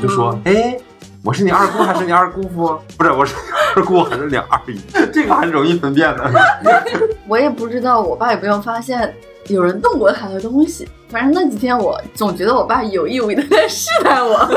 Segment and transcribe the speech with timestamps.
[0.00, 0.76] 就说：“哎，
[1.22, 2.78] 我是你二姑还是你二姑父？
[2.96, 3.34] 不是，我是
[3.76, 4.80] 二姑还是你二姨？
[5.12, 6.30] 这个还容易分辨的。
[7.28, 9.14] 我也不知道我爸有没有发现
[9.48, 10.88] 有人动过他的东西。
[11.08, 14.48] 反正那几天我总觉得我爸有意无意的在试探我。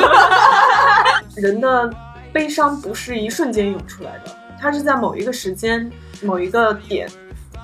[1.36, 1.89] 人的
[2.32, 4.32] 悲伤不是一瞬间涌出来的，
[4.62, 5.91] 它是在某一个时间、
[6.21, 7.07] 某一个点，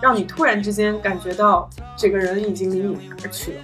[0.01, 3.57] 让你突然之间感觉到这个人已经离你而去了。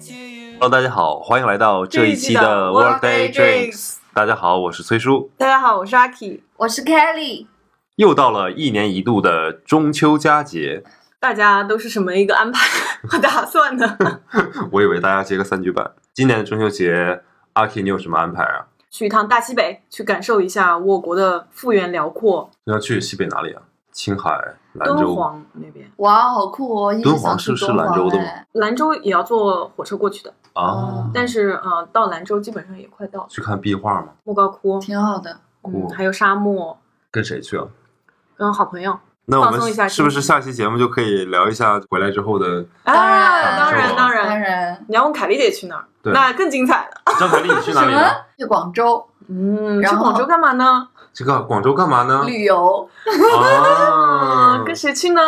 [0.00, 3.96] Hello，大家好，欢迎来到这一期的 Workday Drinks。
[4.14, 5.28] 大家好，我是崔叔。
[5.36, 6.40] 大家好，我是阿 K。
[6.56, 7.48] 我是 Kelly，
[7.96, 10.84] 又到了一年一度的中秋佳节，
[11.18, 12.60] 大家都是什么一个安排
[13.08, 13.98] 和打算呢？
[14.70, 15.90] 我以为大家接个三句半。
[16.14, 17.22] 今年的中秋节，
[17.54, 18.66] 阿 K 你有什么安排啊？
[18.90, 22.48] 去一趟大西北，去感受一下我国的幅员辽阔。
[22.66, 23.62] 要去西北哪里啊？
[23.90, 24.30] 青海、
[24.78, 25.14] 兰敦。
[25.14, 26.94] 煌那边，哇，好酷哦！
[27.02, 28.18] 敦煌是是兰州的
[28.52, 33.26] 兰州也要坐火车过去的，啊，但是呃，到兰州基本上也快到了。
[33.28, 34.08] 去看壁画吗？
[34.24, 35.38] 莫高窟，挺好的。
[35.64, 36.78] 嗯，还有沙漠，
[37.10, 37.64] 跟谁去啊？
[38.36, 38.98] 跟好朋友。
[39.30, 42.64] 那我放松一下们是不是下期节目就可以聊一下回来之后的？
[42.84, 44.84] 当然，当然，当当然。
[44.88, 47.14] 你要问凯丽姐去哪儿，对那更精彩了。
[47.18, 48.08] 张凯丽，你去哪里呢？？
[48.38, 50.88] 去广州嗯，去广州干嘛呢？
[51.18, 52.22] 这个广州干嘛呢？
[52.26, 52.88] 旅游，
[53.36, 55.20] 啊，跟谁去呢？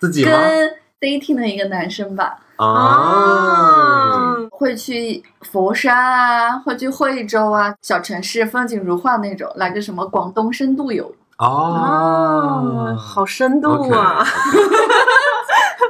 [0.00, 0.32] 自己吗？
[0.32, 11.14] 跟 dating 的一个男生吧，啊，会去佛山啊，会去惠州啊，小城市风景如画那种，来个什么广东深度游。
[11.38, 14.26] 哦，好深度啊！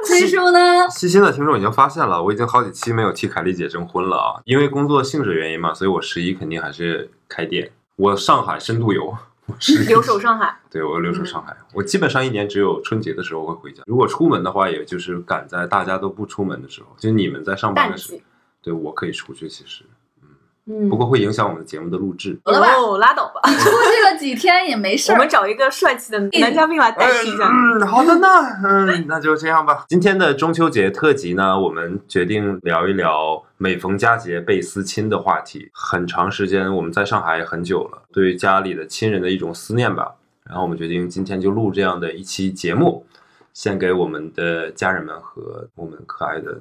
[0.05, 0.87] 崔叔 呢？
[0.91, 7.71] 细心的听众已经发现了，我已经好几期没有替凯丽姐征婚了啊，因为工作性质原因嘛，所以我十一肯定还是开店。
[7.95, 9.17] 我上海深度游，
[9.49, 13.83] 我 是留守上海， 对我留守上海，我基本上一年只有春节的时候会回家。
[13.87, 18.19] 如果出门的话，也就是赶在大家都不出门的时候，就你们在上班的时候，
[18.61, 19.49] 对我可以出去。
[19.49, 19.83] 其实
[20.69, 22.39] 嗯，不过会影响我们节目的录制。
[22.45, 25.27] 好了吧哦，拉倒吧，出去了几天也没事儿我们。
[25.27, 27.49] 找一个帅气的男嘉宾来代替一下。
[27.49, 28.27] 嗯，好的呢，
[28.63, 29.85] 嗯，那就这样吧。
[29.89, 35.69] 今天的中秋节特辑呢，我们决定聊一聊每逢佳节倍思亲的话题。
[35.73, 40.13] 很长时间我们在上海很久了，对于家里的亲人的一种思念吧。
[40.45, 43.05] 然后我们决定今天就录这样的一期节目，
[43.53, 46.59] 献给我们的家人们和我们可爱的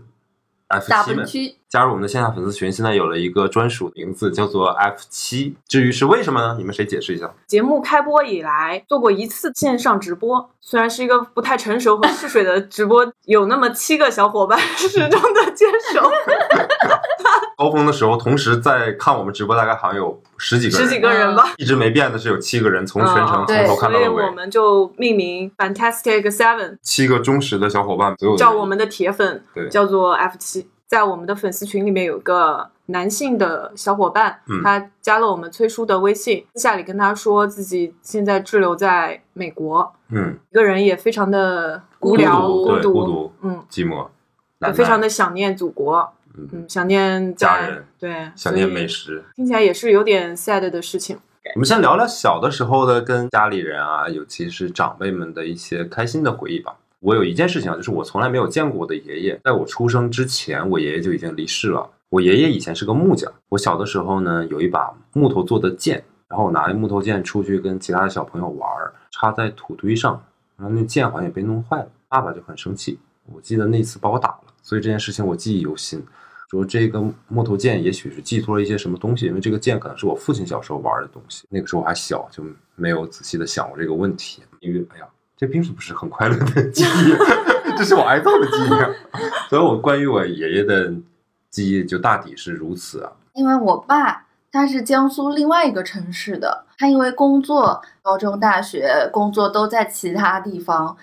[0.68, 1.26] F 大七们。
[1.68, 5.54] 加入我们的线下粉丝群，现在有了一个专属名字，叫做 F 七。
[5.66, 6.54] 至于是为什么呢？
[6.56, 7.30] 你们谁解释一下？
[7.46, 16.10] 节目开播以来，做过一次线上直播，虽然是一个不太成熟和试水的直播，有那么七个小伙伴 始终的坚守，
[17.58, 21.52] 高峰的时候，同时在看我们直播，大概好像有十几个人，十几个人吧。
[21.56, 24.14] 一直没变的是有七个人，从全程嗯从头看到了尾。
[24.14, 30.68] 所以我，们就命名 Fantastic Seven，七个忠实的小伙伴，所有叫我们的铁粉对，叫做 F 七。
[30.86, 34.62] 在我们的粉丝群里面有个男性的小伙伴，嗯。
[34.62, 44.06] 他加了我们崔叔的微信，私下里跟他说自己现在滞留在美国，嗯，一个人也非常的无聊、孤独孤独嗯，寂寞，
[44.72, 49.24] 非常的想念祖国，嗯嗯，想念家人，对，想念美食。
[49.34, 51.18] 听起来也是有点 sad 的事情。
[51.54, 56.76] 我们先聊聊小的时候的跟家里人啊，尤其是长辈们的一些开心的回忆吧。
[57.00, 61.88] 我有一件事情啊，就是我从来没有见过我的爷爷，在我出生之前，我爷爷就已经离世了。
[62.10, 70.22] 我爷爷以前是个木匠，我小的时候呢，有一把木头做的剑，然后我拿着木头剑出去跟其他的小朋友玩儿，插在土堆上，
[70.56, 72.98] 然后那剑好像也被弄坏了，爸爸就很生气。
[73.32, 76.04] 我记得那次把我打了，所以这件事情我记忆犹新。
[76.50, 81.46] 说这个木头剑也许是寄托了一些什么东西，因为这个剑可能是我父亲小时候玩的东西。
[81.50, 82.42] 那个时候我还小，就
[82.74, 84.42] 没有仔细的想过这个问题。
[84.60, 87.12] 因为哎呀，这并不是很快乐的记忆，
[87.76, 88.68] 这是我挨揍的记忆。
[89.50, 90.90] 所以我关于我爷爷的
[91.50, 93.12] 记忆就大抵是如此啊。
[93.34, 100.96] 因为我爸他是江苏另外一个城市的，他因为工作，高中、大学工作都在其他地方，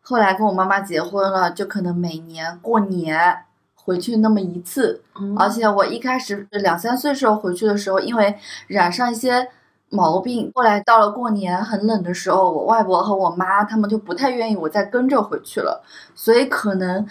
[0.00, 3.44] 后来跟我妈妈结婚了，就可能每年过年
[3.84, 5.02] 回去那么一次。
[5.36, 8.34] 而且我一开始两三岁时候回去的时候，因为
[8.66, 9.48] 染上一些
[9.90, 15.84] 毛病，后来到了过年很冷的时候，我外婆和我妈他们就不太愿意我再跟着回去了，
[16.14, 17.06] 所以可能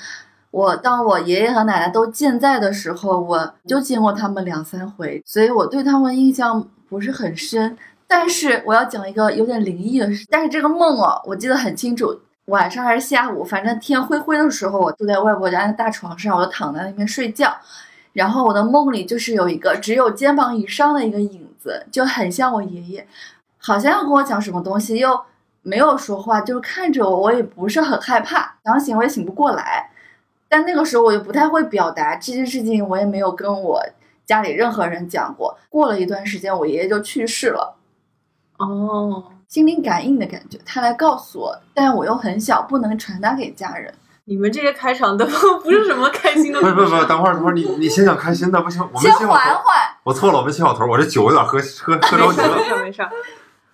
[0.50, 7.77] 我当我爷爷和奶奶都健在的时候，我就见过他们两三回，所以我对他们印象不是很深。
[8.07, 12.19] 但是我要讲一个有点灵异的事，但是这个梦哦，我记得很清楚。
[12.51, 17.56] 晚上还是下午，反正天灰灰的时候，我坐在外婆家的大床上，我就躺在那边睡觉。
[18.12, 23.07] 然后我的梦里就是有一个只有肩膀以上的一个影子，就很像我爷爷，
[23.57, 25.18] 好像要跟我讲什么东西，又
[25.62, 29.89] 没有说话，就是看着我，我也不是很害怕，想醒我也醒不过来。
[30.50, 33.81] 但那个时候我又不太会表达这件事情，我也没有跟我
[34.25, 35.57] 家里任何人讲过。
[35.69, 37.77] 过了一段时间，我爷爷就去世了。
[38.57, 43.94] 哦，心灵感应的感觉，他来告诉我，但我又很小，不能传达给家人。
[44.24, 45.25] 你们这些开场都
[45.62, 46.62] 不是什么开心的。
[46.62, 49.39] 不不不，等会儿等会儿，你你先讲开心的，不行，我们先切好头。
[49.39, 49.63] 缓缓，
[50.06, 52.77] 我错了，我没切好头，我这酒有点喝喝喝着 没事没急了。
[52.77, 53.01] 事没事。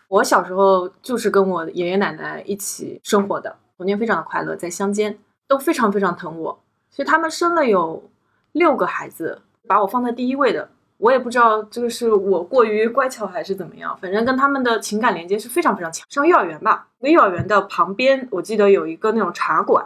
[0.08, 5.16] 我小时候就是跟我爷爷奶奶一起生活的，童年非常的快乐，在乡间
[5.48, 6.60] 都非常非常疼我。
[6.90, 8.10] 所以他们生了有
[8.54, 10.70] 六个孩子，把我放在第一位的。
[10.98, 16.06] 我也不知道这个是我过于乖巧还是怎么样，反正跟他们的情感连接是非常非常强。
[16.10, 19.86] 上幼儿园吧，那幼儿园的旁边，我记得有一个那种茶馆，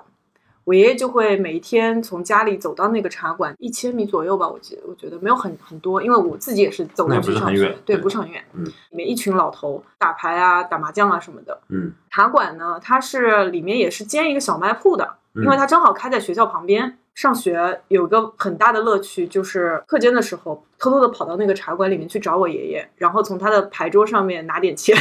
[0.64, 8.42] 我爷爷就会每一天从家里走到那个茶馆，一千米左右吧，我记得，我觉得没有很很多，因为我自己也是走那也路去上学对，对不是很远。
[8.54, 11.60] 嗯，里面一群老头打牌啊、打麻将啊什么的。
[11.68, 16.98] 嗯茶馆呢，它是里面也是兼一个小卖铺的，嗯因为它正好开在学校旁边。
[17.14, 24.96] 上学有个很大的乐趣，就是课间的时候偷偷的跑到那个茶馆里面去找我爷爷，然后从他的牌桌上面拿点钱，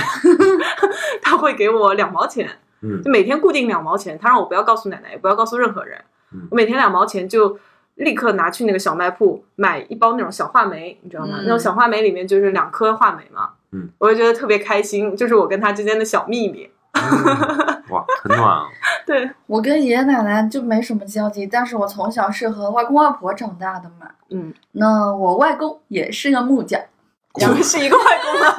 [1.22, 2.48] 他会给我两毛钱，
[2.82, 5.98] 嗯就每天固定两毛钱，他让我不要告诉奶奶，也不要告诉任何人。
[6.32, 7.58] 嗯我每天两毛钱就
[7.94, 11.36] 立刻拿去那个小卖铺买一包那种小话梅，你知道吗？
[11.38, 13.50] 嗯那种小话梅里面就是两颗话梅嘛。
[13.72, 16.68] 嗯，我就觉得特别开心，就是我跟他之间的小秘密。
[18.22, 18.68] 很暖啊。
[19.06, 24.10] 对，我跟爷爷奶奶就没什么交集，但是我从小是和外公外婆长大的嘛。
[24.28, 26.80] 嗯，那我外公也是个木匠，
[27.34, 28.54] 你们是一个外公吗？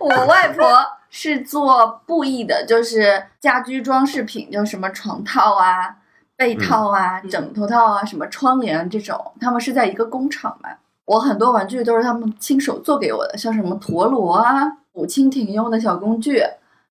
[0.00, 0.64] 我外婆
[1.10, 5.96] 是做布艺的，就是家居装饰品，就什么床套啊、
[6.36, 10.70] 被套啊、嗯枕头套啊、什么窗帘这种，他们是在一个工厂嘛。
[11.04, 16.42] 我很多玩具都是他们亲手做给我的，像什么陀螺啊、捕蜻蜓用的小工具，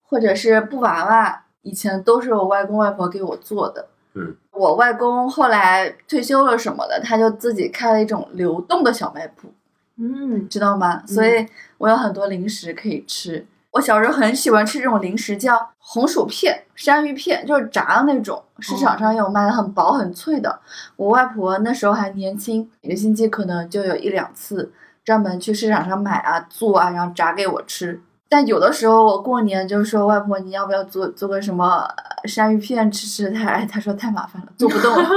[0.04, 3.88] 或者是布娃娃，以前都是我外公外婆给我做的。
[4.14, 9.52] 嗯，我外公后来退休了什么的，他就自己开了一种流动的小卖部。
[9.98, 11.04] 嗯，知道吗？
[11.08, 11.48] 所以
[11.80, 13.46] 我有很多零食可以吃。
[13.72, 20.60] 我小时候很喜欢吃这种零食，叫红薯片、山芋片，就是炸的那种，市场上有卖的，很薄很脆的。
[20.96, 24.72] 我外婆那时候还年轻，一个星期可能就有一两次
[25.04, 28.00] 专门去市场上买啊、做啊，然后炸给我吃。
[28.34, 33.30] 但有的时候我过年就说外婆，你要不要做做个什么呃山芋片吃吃？
[33.30, 35.04] 她哎，她说太麻烦了，做不动了。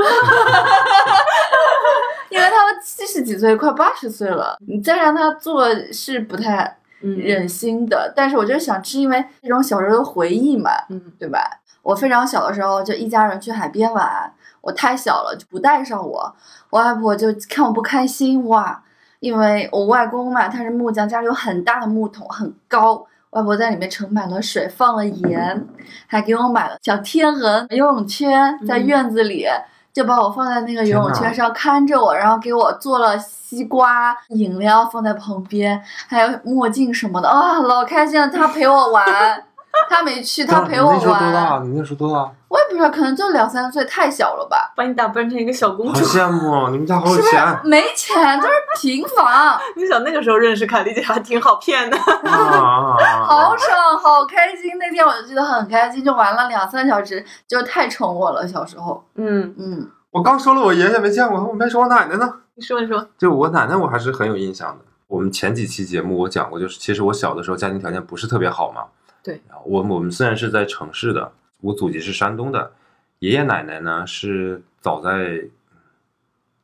[2.29, 8.13] 因为他们七十几岁，快八十岁了，你再让他做是不太嗯忍心的。
[8.15, 11.41] 但是我就想吃，因为这种小时候的回忆嘛，嗯对吧？
[11.81, 14.31] 我非常小的时候就一家人去海边玩，
[14.61, 16.37] 我太小了就不带上我，
[16.69, 18.83] 我外婆就看我不开心哇，
[19.27, 23.05] 因为我外公嘛他是木匠，家里有很大的木桶，很高。
[23.31, 25.67] 外婆在里面盛满了水，放了盐，
[26.07, 29.45] 还给我买了小天鹅游泳圈，在嗯院子里。
[29.93, 38.29] 就把我放在那个游泳圈上看着我，然后给我做了西瓜饮料放在旁边，还有墨镜什么的啊，老开心了。
[38.29, 39.43] 他陪我玩，
[39.89, 41.51] 他没去，他陪我你那时候多大？
[41.55, 41.65] 玩。
[41.65, 42.33] 你那时候多大？
[42.49, 44.73] 我也不知道，可能就两三岁，太小了吧？
[44.77, 46.07] 把你打扮成一个小公主好主。
[46.07, 51.99] 羡慕哦，你们家好有是是钱没钱，就是平房， 你想那个时候认识凯丽姐还挺好骗的。
[51.99, 54.79] 好爽，好开心。
[54.79, 58.47] 那天我就记得很开心，就玩了两三小时，就太宠我了。
[58.47, 62.33] 小时候，嗯，嗯，我刚说了我爷爷没见过，我没说我奶奶呢。
[62.55, 64.85] 你说你说，就我奶奶，我还是很有印象的。
[65.09, 68.83] 我们前几期节目我讲过，就是其实我小的时候家庭条件不是特别好嘛。
[69.27, 72.71] 对，我我们虽然是在城市的，我祖籍是山东的，
[73.19, 75.45] 爷爷奶奶呢是早在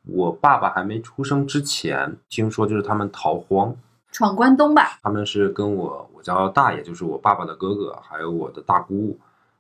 [0.05, 3.75] 我爸爸还没出生之前，听说就是他们逃荒，
[4.13, 5.01] 闯关东吧。
[5.03, 9.19] 他们是跟我我叫大爷，就是我爸爸的哥哥，还有我的大姑，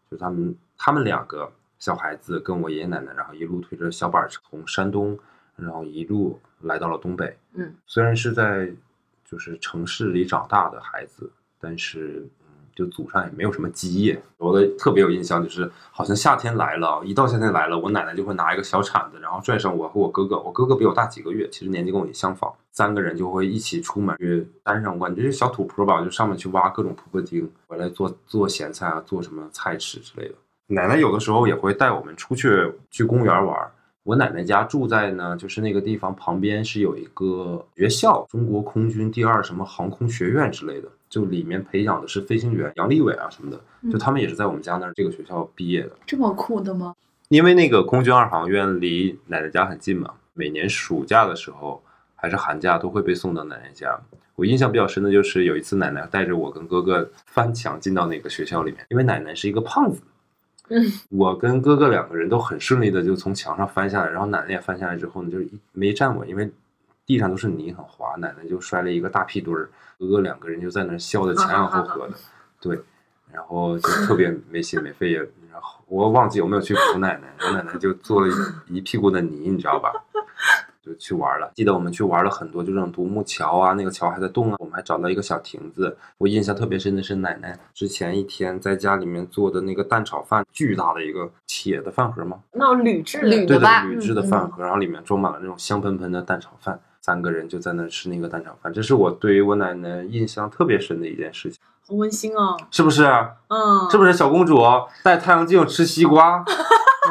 [0.08, 5.18] 就他们他们两个小孩子跟我爷爷奶奶，然后一路推着小板车从山东，
[5.56, 7.36] 然后一路来到了东北。
[7.54, 8.72] 嗯，虽然是在
[9.24, 11.28] 就是城市里长大的孩子，
[11.58, 12.41] 但是嗯，
[12.74, 14.20] 就祖上也没有什么基业。
[14.38, 20.40] 我的特别有印象，就是好像夏天来了，一到夏天来了，我奶奶就会拿一个小铲子，然后拽上我和我哥哥。
[20.40, 22.52] 我哥哥比我大几个月，其实年纪跟我也相仿。
[22.72, 30.34] 三个人就会一起出门去山上玩，就是小土坡吧，就上面去挖各种蒲公丁，回来做做咸菜啊，做什么菜吃之类的。
[30.68, 33.70] 奶奶有的时候也会带我们出去去公园玩。
[34.04, 43.60] 我奶奶家住在呢，就是那个地方旁边是有一个学校，中国空军第二什么航空学院之类的，就里面培养的是飞行员，杨利伟啊什么的，
[43.92, 45.90] 就他们也是在我们家那儿这个学校毕业的。
[46.06, 46.94] 这么酷的吗？
[47.28, 51.82] 因为那个空军二航院离奶奶家很近嘛，每年暑假的时候
[52.14, 54.00] 还是寒假都会被送到奶奶家。
[54.36, 60.00] 我印象比较深的就是有一次奶奶带着我跟哥哥翻墙进到那个学校里面，因为奶奶是一个胖子，
[60.70, 66.50] 嗯， 我跟哥哥两个人都很顺利的就从墙上翻下来，然后奶奶也翻下来之后呢，就是一没站稳，因为
[67.04, 69.68] 地上都是泥很滑，奶奶就摔了一个大屁墩儿，
[69.98, 72.14] 哥哥两个人就在那儿笑的前仰后合的，
[72.60, 72.80] 对，
[73.32, 75.18] 然后就特别没心没肺也，
[75.50, 78.28] 然后我忘记有没有去扶奶奶，我奶奶就做了
[78.68, 79.92] 一一屁股的泥，你知道吧？
[80.84, 81.48] 就去玩了。
[81.54, 84.56] 记得我们去玩了很多，就这种独木桥啊，那个桥还在动啊。
[84.58, 85.96] 我们还找到一个小亭子。
[86.18, 96.80] 我印象特别深的是奶奶之前一天在家里面做的那个蛋炒饭，巨大的一个铁的饭盒吗，那种铝制的，对的铝的吧铝制的饭盒，然后里面装满了那种香喷喷的蛋炒饭。
[97.04, 102.56] 三个人就在那吃那个蛋炒饭，这是我对于我奶奶印象特别深的一件事情，好温馨哦。
[102.70, 103.04] 是不是？
[103.48, 104.62] 嗯，是不是小公主
[105.02, 106.44] 戴太阳镜吃西瓜？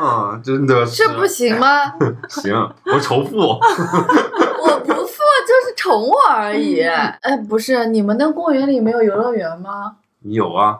[0.01, 1.67] 嗯，真的 是这不行吗？
[2.29, 2.53] 行，
[2.85, 3.37] 我仇富。
[4.63, 6.79] 我不富，就是宠我而已。
[6.81, 7.19] 哎，
[7.49, 9.97] 不是，你们那公园里没有游乐园吗？
[10.21, 10.79] 有啊，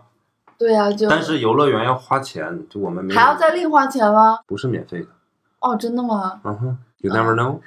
[0.57, 4.39] 对啊、就但是游乐园要花钱，就我们没还要再另花钱吗？
[4.47, 5.07] 不是免费的。
[5.59, 6.39] 哦，真的吗？
[6.45, 7.59] 嗯哼，You never know。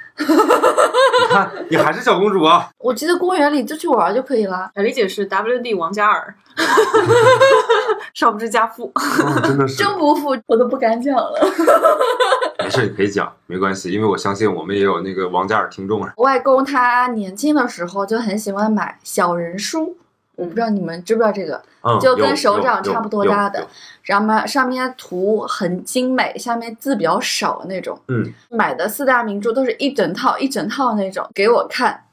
[1.29, 2.69] 你看，你还是小公主啊！
[2.79, 4.71] 我记得公园里就去玩就可以了。
[4.75, 6.35] 小丽姐是 WD 王嘉尔，
[8.15, 8.91] 少不知家父。
[8.95, 11.33] 哦真的是，真不富，我都不敢讲了。
[12.59, 16.13] 没事，你可以讲，没关系，因为我相信我们也有那个王嘉尔听众啊。
[16.17, 19.97] 外公他年轻的时候就很喜欢买小人书，
[20.37, 23.67] 我不知道你们知不知道这个，嗯，就跟手掌差不多大的
[24.03, 27.99] 然后嘛上面图很精美，下面字比较少的那种。
[28.09, 32.05] 嗯，买的四大名著都是一整套一整套那种给我看，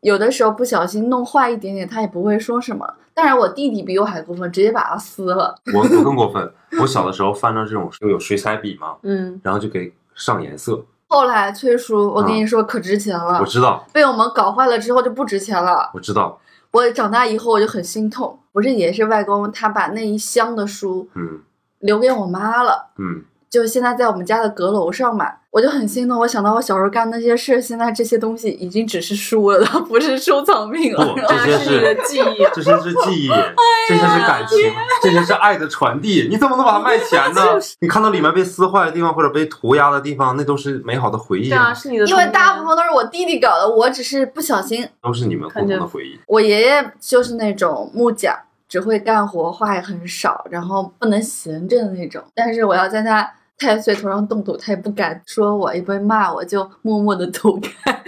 [0.00, 2.94] 有的时候不小心弄坏一点点，他也不会说什么。
[3.12, 5.54] 当然，我弟弟比我还过分，直接把它撕了。
[5.74, 10.82] 我我更过分，我小的时候翻到这种就有水彩笔嘛，嗯，然后就给上颜色。
[11.08, 15.90] 后来崔叔，我跟你说可值钱了，我知道，被我们搞坏了之后就不值钱了。
[15.92, 16.38] 我知道，
[16.72, 21.42] 我长大以后我就很心痛，我这也是外公他把那一箱的书嗯。
[21.80, 26.20] 留给我妈了，嗯，就现在在我们家的阁楼上嘛，我就很心动。
[26.20, 31.12] 我想到我小时候干那些事，现在这些东西已经只是书了， 它不是收藏品了。
[31.12, 32.46] 不这些 是你的记忆。
[32.54, 33.28] 这些是记忆，
[33.88, 36.28] 这些是感情，这些是爱的传递。
[36.30, 37.42] 你怎么能把它卖钱呢？
[37.80, 42.06] 你看到里面被撕坏的地方或者被涂鸦的地方，那都是美好的回忆对啊，是你的。
[42.06, 44.88] 因为大部分都是我弟弟搞的，我只是不小心。
[45.02, 46.16] 都是你们共同的回忆。
[46.28, 48.32] 我爷爷就是那种木匠，
[48.68, 52.22] 只会干活，话也很少，然后不能闲着的那种。
[52.32, 53.28] 但是我要在他
[53.60, 58.02] 太岁头上动土，他也不敢说我，也不会骂我，就默默的走开。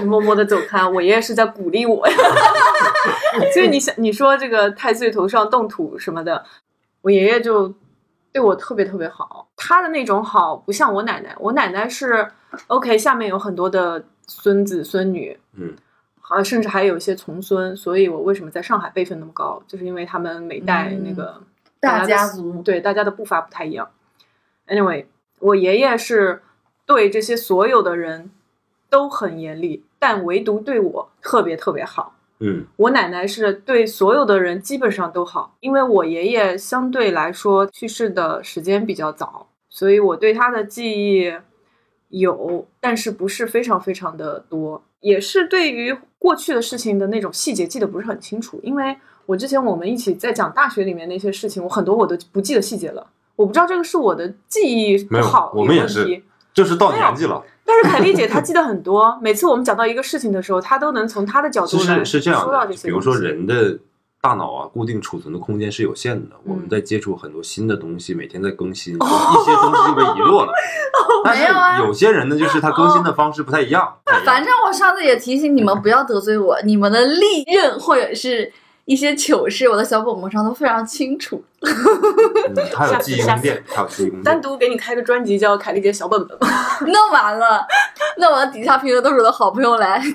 [0.04, 2.16] 默默的走开，我爷爷是在鼓励我呀。
[3.52, 6.44] 所以你想，你说这个太岁头上动土什么的，
[7.00, 7.72] 我爷爷就
[8.32, 9.48] 对我特别特别好。
[9.56, 12.28] 他的那种好不像我奶奶，我奶奶是
[12.66, 15.74] OK，下面有很多的孙子孙女，嗯，
[16.20, 17.74] 好，甚至还有一些重孙。
[17.74, 21.40] 所以我为什么在上海辈分那么高，就是因为他们每代那个、
[21.80, 23.88] 大家族对大家的步伐不太一样。
[24.66, 25.06] Anyway，
[25.40, 26.42] 我爷爷是
[26.84, 28.30] 对这些所有的人
[28.90, 32.14] 都很严厉，但唯独对我特别特别好。
[32.40, 32.66] 嗯。
[32.76, 41.32] 我奶奶是对所有的人基本上都好，因为我爷爷相对来说去世的时间比较早，所以我对他的记忆
[42.08, 48.96] 有，但是不是非常非常的多，也是对于过去的事情的那种细节记得不是很清楚，因为
[49.26, 56.24] 我之前我们一起在讲大学里面那些事情，我很多我都不记得细节了，我不知道这个是我的记忆不没有好我们也是有问题。
[56.54, 62.76] 就是到年纪了，但是凯丽姐她记得很多，每次我们讲到一个事情的时候，她都能从她的角度来实是这样说到的这。
[62.76, 63.78] 些比如说人的
[64.22, 70.52] 大脑啊，固定储存的空间是有限的，我们嗯在接触很多新的东西，每天在更新，一些东西就被遗落了。
[71.22, 73.98] 但是没有啊有些人呢，就是他更新的方式不太一样。
[74.02, 78.50] 不太一样反正我上次也提醒你们不要得罪我，你们的利刃或者是
[78.86, 81.44] 一些糗事，我的小本本上都非常清楚。
[81.60, 84.24] 嗯他有下次下次记忆宫殿，他有记忆宫殿。
[84.24, 86.48] 单独给你开个专辑叫《凯丽姐小本本》吧。
[86.86, 87.66] 那完了，
[88.16, 90.02] 那我的底下评论都是我的好朋友来。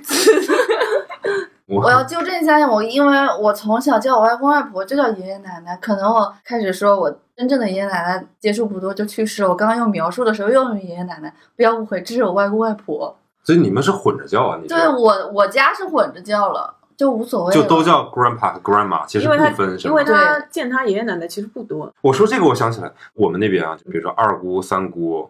[1.67, 9.49] 我我要纠正一下我，因为我从小叫我外公外婆就叫爷爷奶奶，可能我开始说我真正的爷爷奶奶接触不多就去世了。
[9.49, 13.17] 我刚刚用描述的时候又用爷爷奶奶，不要误会，这是我外公外婆。
[13.43, 14.59] 所以你们是混着叫啊？
[14.61, 17.53] 你对我我家是混着叫了，就无所谓。
[17.53, 20.03] 就都叫 grandpa 和 grandma，其实不分什么因为？
[20.03, 25.29] 他见他爷爷奶奶其实不多，我说这个，我想起来，我们那边啊，就比如说二姑、三姑，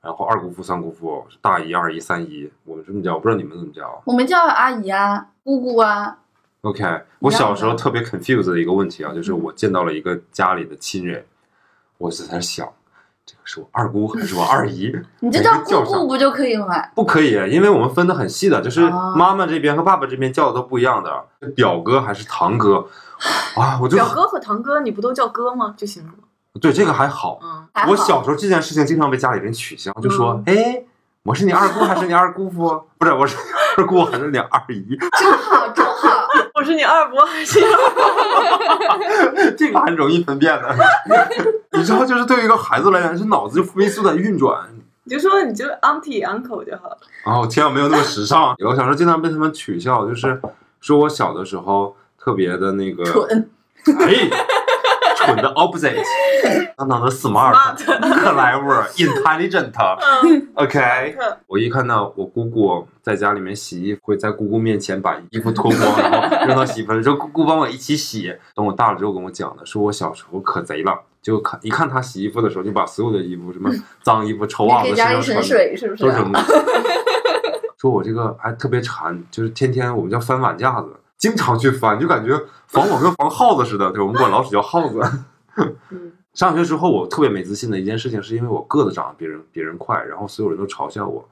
[0.00, 3.98] 然后二姑父、三姑父、大姨、二姨、三姨，我们这么叫，我不知道你们怎么叫啊。
[4.04, 6.18] 我们叫阿姨啊、姑姑啊
[6.62, 6.84] ，OK，
[7.20, 11.24] 我小时候特别 confused 的一个问题啊，就是我见到了一个家里的亲人，
[11.98, 12.68] 我就在那想，
[13.28, 14.90] 这个是我二姑还是我二姨？
[15.20, 16.82] 你就叫姑姑不就可以了吗？
[16.94, 22.86] 不可以，因为我们分的很细的，就是哦妈妈这边和爸爸这边叫的都不一样的，表哥还是堂哥
[23.54, 26.14] 啊，我就表哥和堂哥你不都叫哥吗就行了吗？
[26.60, 27.38] 对这个还好。
[27.42, 30.82] 嗯，还好我小时候这件事情经常被家里人取笑，就说：“哎，
[31.22, 32.82] 我是你二姑还是你二姑父？
[32.98, 33.42] 不是，我是你
[33.78, 34.98] 二姑还是你二姨？
[35.20, 37.60] 真好真好， 我是你二伯还是？
[39.56, 40.74] 这个很容易分辨的。
[41.70, 44.68] 你知道，就是对于一个孩子来讲，是脑子就飞速在运转。
[45.04, 46.98] 你就说你就 auntie uncle 就好了。
[47.24, 48.56] 啊，我天啊，没有那么时尚。
[48.66, 50.40] 我小时候经常被他们取笑，就是
[50.80, 53.48] 说我小的时候特别的那个蠢，
[54.00, 54.28] 哎，
[55.28, 56.02] 蠢的 opposite，
[56.76, 59.72] 相当的 smart、clever、 intelligent。
[60.24, 61.16] 嗯 OK，
[61.46, 68.34] 我一看到我姑姑在家里面洗衣服，会在姑姑面前把衣服脱光，然后扔到洗衣粉里，说姑姑帮我一起洗。
[68.54, 73.70] 等我大了之后跟我讲的，说我小时候可贼了，就看一看她洗衣服的时候，就把所有的衣服，什么
[74.02, 76.08] 脏衣服、臭袜子、身上穿的水是不是都？
[76.08, 76.42] 扔了。
[77.80, 83.90] 说我这个还特别馋，就是天天我们叫翻碗架子，经常去翻，就感觉防我跟防耗子似的。
[83.90, 85.00] 对，我们管老鼠叫耗子。
[85.90, 91.28] 嗯，上学之后，我特别没自信的一件事情，是因为我个子长得比人别人快，然后所有人都嘲笑我。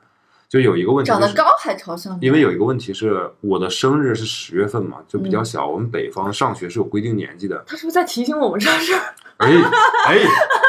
[0.49, 5.67] 就有一个问题、就是，长得高还嘲笑你，因为有一个问题是我的生日是十月份嘛，就比嗯较小。
[5.67, 7.63] 我们北方上学是有规定年纪的。
[7.67, 9.01] 他是不是在提醒我们这事儿？
[9.39, 9.49] 哎
[10.07, 10.19] 哎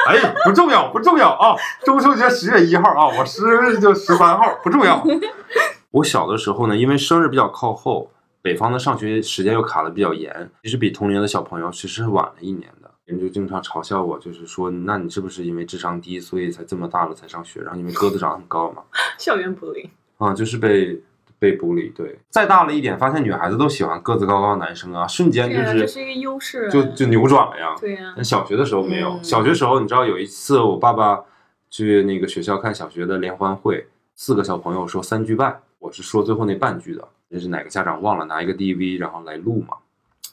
[0.07, 1.55] 哎，不重要不重要啊！
[1.85, 5.01] 中秋节十月一号啊，我生日就十三号，不重要。
[5.91, 12.89] 我小的时候呢，因为生日比较靠后，北方的上学时间又卡的比较严，其实比同龄的小朋友其实是晚了一年的。
[13.05, 17.61] 人就经常嘲笑我，就是说，那你是不是因为智商低，所以才这么大了才上学？
[17.61, 18.83] 然后因为个子长得很高嘛，
[19.17, 19.87] 校园 bullying。
[20.17, 21.01] 啊，就是被
[21.39, 21.87] 被孤立。
[21.95, 26.69] 对，再大了一点，发现女孩子都喜欢个子高高的男生啊，瞬间就是这是一个优势啊。
[26.69, 27.73] 就就扭转了呀。
[27.79, 29.11] 对呀、但小学的时候没有。
[29.11, 31.23] 嗯小学时候，你知道有一次我爸爸
[31.69, 37.07] 去那个学校看小学的联欢会，四个小朋友说三句半，我是说最后那半句的。
[37.29, 39.75] 这是哪个家长忘了拿一个 DV 然后来录嘛？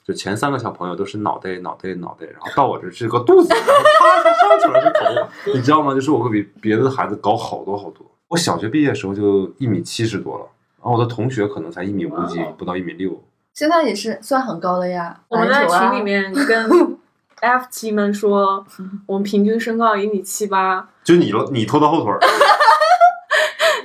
[0.04, 5.92] 就前三个小朋友都是脑袋脑袋脑袋，然后到我这是个肚子，然后啪一下上去了是头， 你知道吗？
[5.92, 8.06] 就是我会比别的孩子高好多好多。
[8.28, 10.46] 我小学毕业的时候就一米七十多了，
[10.80, 13.20] 然后我的同学可能才一米五几哦，不到一米六。
[13.54, 15.20] 现在也是算很高的呀。
[15.28, 16.96] 我们在群里面跟
[17.40, 18.64] F 七们说，
[19.06, 22.20] 我们平均身高一米七八，就你了，你拖到后腿儿。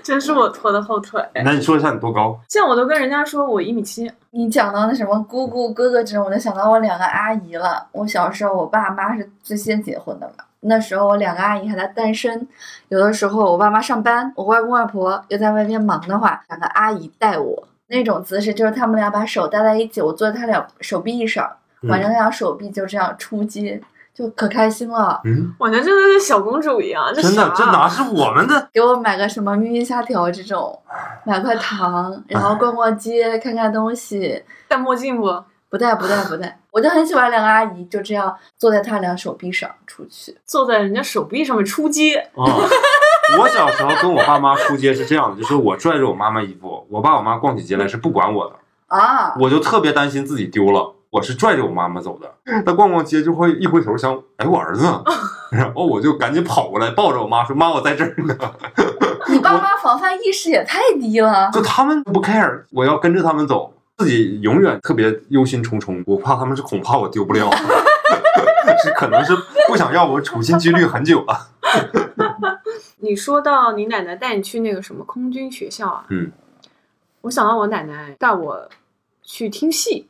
[0.10, 1.24] 真是我拖的后腿。
[1.46, 2.36] 那你说一下你多高？
[2.48, 7.86] 现在我都跟人家说我一米七，你讲到那什么姑姑、哥哥这种，我就想到我两个阿姨了。
[7.92, 10.44] 我小时候，我爸妈是最先结婚的嘛。
[10.62, 12.48] 那时候我两个阿姨还在单身，
[12.88, 17.68] 有的时候我爸妈上班，我外公外婆又在外面忙的话，两个阿姨带我。
[17.88, 21.48] 那种姿势就是他们俩把手搭在一起，我坐在他俩手臂上，
[21.84, 23.80] 挽着他俩手臂就这样出街，
[24.20, 25.22] 就可开心了。
[25.24, 27.10] 嗯，我觉得真的跟小公主一样。
[27.16, 28.68] 真的，啥这哪是我们的？
[28.74, 30.78] 给我买个什么咪咪虾条这种，
[31.26, 34.44] 买块糖，然后逛逛街，看看东西。
[34.68, 35.42] 戴墨镜不？
[35.70, 40.36] 不戴不戴不戴，我就很喜欢两个阿姨就这样坐在她俩手臂上出去。
[40.44, 42.42] 坐在人家手臂上面出街，啊、
[43.38, 48.56] 我小时候跟我爸妈出街是这样的，就是我拽着我妈妈衣服，我爸我妈逛起街来是不管我的，
[48.88, 50.96] 啊，我就特别担心自己丢了。
[51.12, 55.04] 我是拽着我妈妈走的，她逛逛街就会一回头想，哎，我儿子呢，
[55.52, 58.36] 然后我就赶紧跑过来抱着我妈说：“妈，我在这儿呢。
[59.28, 61.50] 你爸妈防范意识也太低了”。
[61.54, 66.04] 就他们不 care，我要跟着他们走，自己永远特别忧心忡忡。
[66.06, 67.50] 我怕他们是恐怕我丢不了，
[68.84, 69.36] 是可能是
[69.68, 71.48] 不想要我处心积虑很久了。
[73.02, 76.06] 你说到你奶奶带你去那个什么空军学校啊？
[76.10, 76.32] 嗯，
[77.22, 78.70] 我想到我奶奶带我
[79.24, 80.08] 去听戏。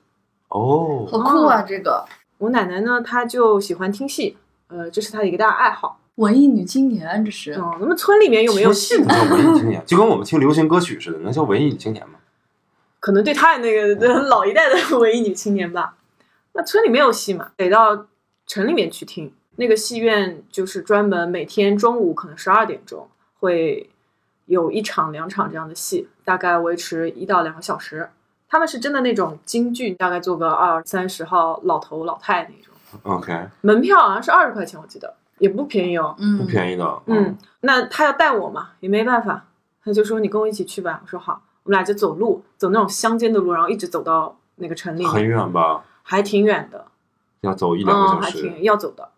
[0.50, 1.62] 哦，好酷啊！
[1.62, 2.06] 这个
[2.38, 6.00] 我奶奶呢，她就喜欢听戏，呃，这是她的一个大爱好。
[6.16, 9.08] 文艺女青年，这是哦，那么村里面有没有戏不？
[9.08, 9.84] 叫 文艺青年？
[9.86, 12.20] 就跟我们听流行歌曲似的，能叫文艺女青年吗？
[13.00, 15.96] 可能对她那个呃 老一代的 文艺女青年吧。
[16.54, 18.08] 那村里没有戏嘛，得到
[18.46, 19.32] 城里面去听。
[19.56, 23.08] 那个戏院就是专门每天中午可能十二点钟
[23.40, 23.90] 会
[24.46, 28.10] 有一场两场这样的戏，大概维持一到两个小时。
[28.50, 32.74] 他们是真的那种京剧，大概做个二三十号老头老太那种。
[33.04, 36.16] OK，门票好像是二十块钱，我记得也不便宜哦。
[36.18, 37.02] 嗯不便宜的。
[37.06, 39.46] 嗯，，那他要带我嘛，也没办法，
[39.86, 41.00] 他就说你跟我一起去吧。
[41.04, 45.84] 我说好，我们俩就走路，走那种乡间的路，然后一直走到那个城里，很远吧？
[46.02, 46.86] 还挺远的，
[47.42, 48.26] 要走一两个嗯，小时。
[48.26, 49.10] 还挺要走的。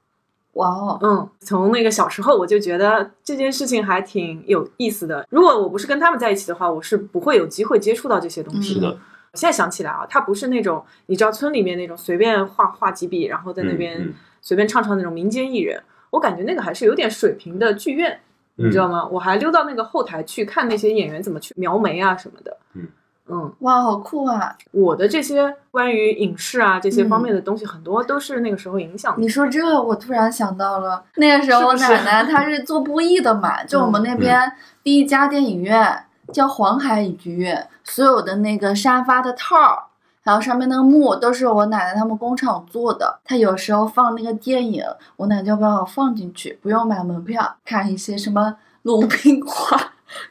[0.56, 5.26] 哇哦，嗯，从那个小时候我就觉得这件事情还挺有意思的。
[5.30, 9.00] 如果我不是跟他们在一起的话，我是不会有机会接触到这些东西是的，我
[9.34, 15.82] 现在想起来啊，他不是那种你知道村里面那种随便画画几笔，然后在那嗯边嗯随便唱唱那种民间艺人。
[16.10, 18.20] 我感觉那个还是有点水平的剧院，
[18.56, 19.08] 你知道嗯吗？
[19.10, 22.58] 我还溜到那个后台去看那些演员怎么去描眉啊什么的。
[22.74, 22.88] 嗯
[23.28, 24.58] 嗯，哇，好酷啊！
[24.72, 29.22] 我的这些关于影视啊这些方面的东西，很多都是那个时候影响的。
[29.22, 34.52] 你说这，我突然想到了，那个时候我奶奶她是做布艺的嘛，就我们那边
[34.84, 39.84] 第一家电影院叫黄海影剧院，所有的那个沙发的套儿，
[40.24, 43.20] 还有上面那个幕都是我奶奶他们工厂做的。
[43.24, 44.84] 她有时候放那个电影，
[45.18, 49.78] 我奶奶就把我放进去，不用买门票，看一些什么鲁冰花，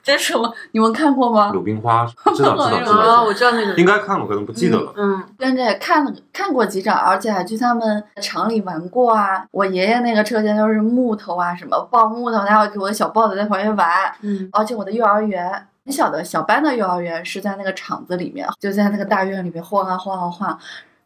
[0.03, 0.53] 这是什么？
[0.73, 1.51] 你们看过吗？
[1.53, 4.93] 鲁冰花，知道知道我知道那个，应该看过，可能不记得了。
[4.97, 9.45] 嗯，跟着也看了看过几场，而且还去他们厂里玩过啊。
[9.51, 13.89] 我爷爷那个车间都是木头啊，什么抱木头，然后给我的小豹子在旁边玩。
[14.21, 20.59] 嗯而且我的幼儿园很小的小班的幼儿园是在那个厂子里面，就在那个大院里面晃啊晃啊晃，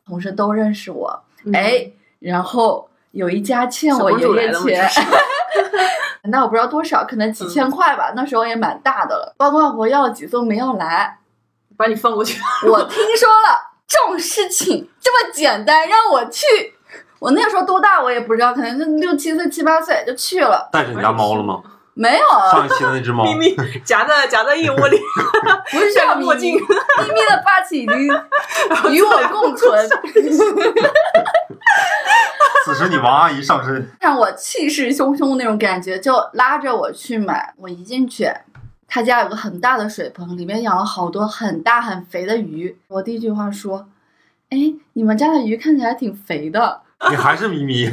[0.06, 1.22] 同事都认识我。
[1.44, 5.00] 嗯哎，然后有一家欠我爷爷钱了嘛这是，
[6.30, 9.34] 那我不知道多少，可能几千块吧，那时候也蛮大的了。
[9.38, 11.18] 外公外婆要了几次没要来，
[11.76, 12.40] 把你放过去。
[12.66, 16.46] 我听说了这种事情这么简单，让我去。
[17.20, 21.62] 我那个时候多大我也不知道，可能就六七岁、七八岁就去了，带着你家猫了吗？
[21.94, 24.98] 没有，上一期的那只猫，咪咪夹在夹在腋窝里，
[25.70, 27.96] 不是戴这 个墨镜咪，咪咪的霸气已经
[28.92, 29.88] 与我共存，
[32.64, 37.54] 此时你王阿姨上身，看我气势汹汹那种感觉，就拉着我去买。
[37.58, 38.28] 我一进去，
[38.88, 42.76] 他家有个很大的水盆，里面养了好多很大很肥的鱼。
[42.88, 43.86] 我第一句话说
[44.50, 44.58] ：“哎，
[44.94, 46.80] 你们家的鱼看起来挺肥的。”
[47.10, 47.86] 你还是咪咪，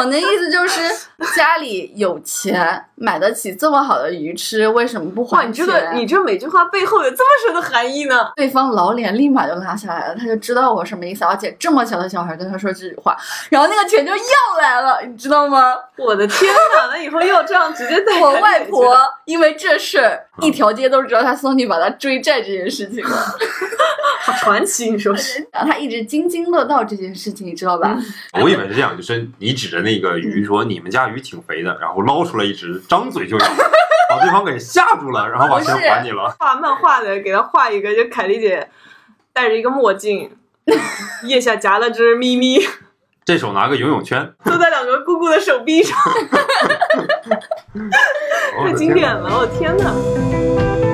[0.00, 0.80] 我的意思就是，
[1.36, 5.64] 家里有钱买得起这么好的鱼吃，为什么不哇，还钱？
[5.64, 8.30] 你这个你这每句话背后有这么深的含义呢？
[8.36, 13.16] 对方老脸立马就拉下来了，他就知道我什么意思，而且这么小的小孩跟他说这句话，
[13.50, 15.74] 然后那个钱就要来了，你知道吗？
[15.96, 16.86] 我的天哪！
[16.92, 23.16] 那以后要这样直接带我外婆因为这事儿，一条街都知道他孙女把他追债这件事情了，
[24.24, 25.46] 好传奇，你说是？
[25.52, 27.98] 然后他一直津津乐道这件事情，你知道吧？
[28.40, 33.46] 我以为是这样，就是你指着那个鱼说你们家鱼挺肥的，然后捞出来一只，张嘴就咬，
[34.10, 36.36] 把对方给吓住了，然后把钱还你了。
[36.38, 38.68] 画漫画的给他画一个，就凯丽姐
[39.32, 40.30] 戴着一个墨镜，
[41.24, 42.60] 腋下夹了只咪咪，
[43.24, 45.98] 这手拿个游泳圈， 坐在两个姑姑的手臂上，
[48.64, 49.38] 太经典了！
[49.38, 50.89] 我天哪！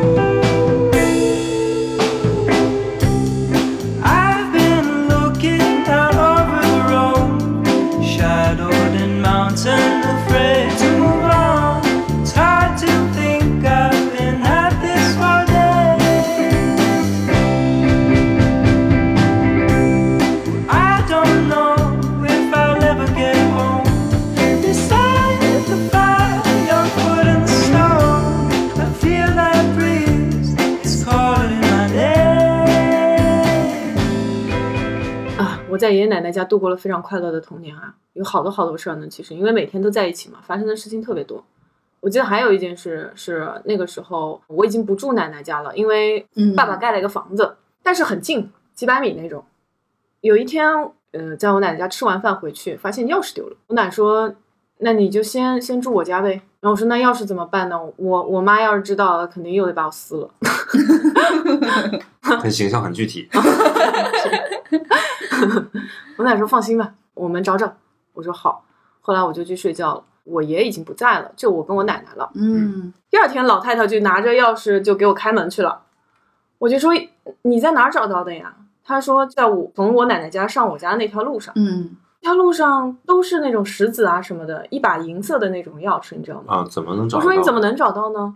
[35.87, 39.07] 在爷爷奶奶家度过了非常快乐的童年啊，有好多好多事儿呢。
[39.07, 41.45] 其实因为每天都在一起嘛，发生的事情特别多。
[42.01, 49.45] 我记得还有一件事是那个时候我已经不住奶奶家了，因为嗯，爸爸盖了一个房子，但是很近，几百米那种。
[50.23, 50.69] 有一天，
[51.13, 53.57] 呃，在我奶奶家吃完饭回去，发现钥匙丢了。
[53.69, 54.35] 我奶说
[54.79, 57.81] ：“那你就先先住我家呗。”然后我说：“那钥匙怎么办呢？
[57.97, 60.29] 我我妈要是知道了，肯定又得把我撕了。
[62.41, 63.29] 很形象，很具体。
[66.17, 67.73] 我奶说：“放心吧，我们找找。”
[68.15, 68.65] 我说：“好。”
[69.01, 70.03] 后来我就去睡觉了。
[70.25, 72.29] 我爷已经不在了，就我跟我奶奶了。
[72.35, 75.83] 嗯，第二天，老太太就拿着钥匙就给我开门去了。
[76.59, 76.93] 我就说
[77.43, 86.55] ：“你在哪儿找到的呀？”她说：“在我从我奶奶家上我家那条路上。”嗯，条路上都是那种石子啊什么的，一把银色的那种钥匙，你知道吗？
[86.57, 87.29] 啊，怎么能找我到？
[87.31, 88.35] 说你怎么能找到呢？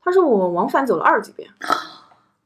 [0.00, 1.50] 他说我往返走了二十几遍。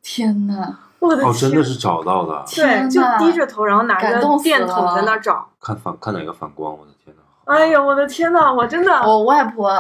[0.01, 2.45] 天呐， 我的哦，真的是找到的。
[2.55, 5.49] 对，就低着头，然后拿着电筒在那找。
[5.61, 7.23] 看反看哪个反光，我的天呐！
[7.45, 9.71] 哎呀，我的天呐，我真的，我外婆、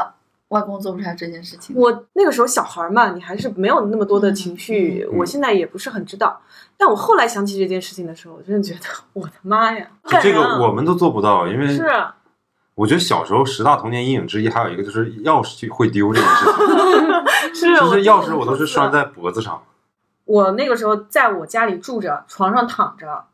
[0.48, 1.74] 外公做不出来这件事情。
[1.76, 6.40] 我那个时候小孩儿嘛，你还是没有那么多的情绪，我现在也不是很知道。
[6.76, 8.81] 但我后来想起这件事情的时候，我真的觉得，
[9.12, 9.87] 我的妈呀，
[10.22, 12.14] 这个我们都做不到，因为是啊
[12.76, 16.54] 我觉得小时候十大童年阴影之一，还有一个就是钥匙会丢这件事情。
[17.52, 19.61] 是，就是钥匙我都是拴在脖子上。
[20.28, 23.24] 我那个时候在我家里住着，床上躺着，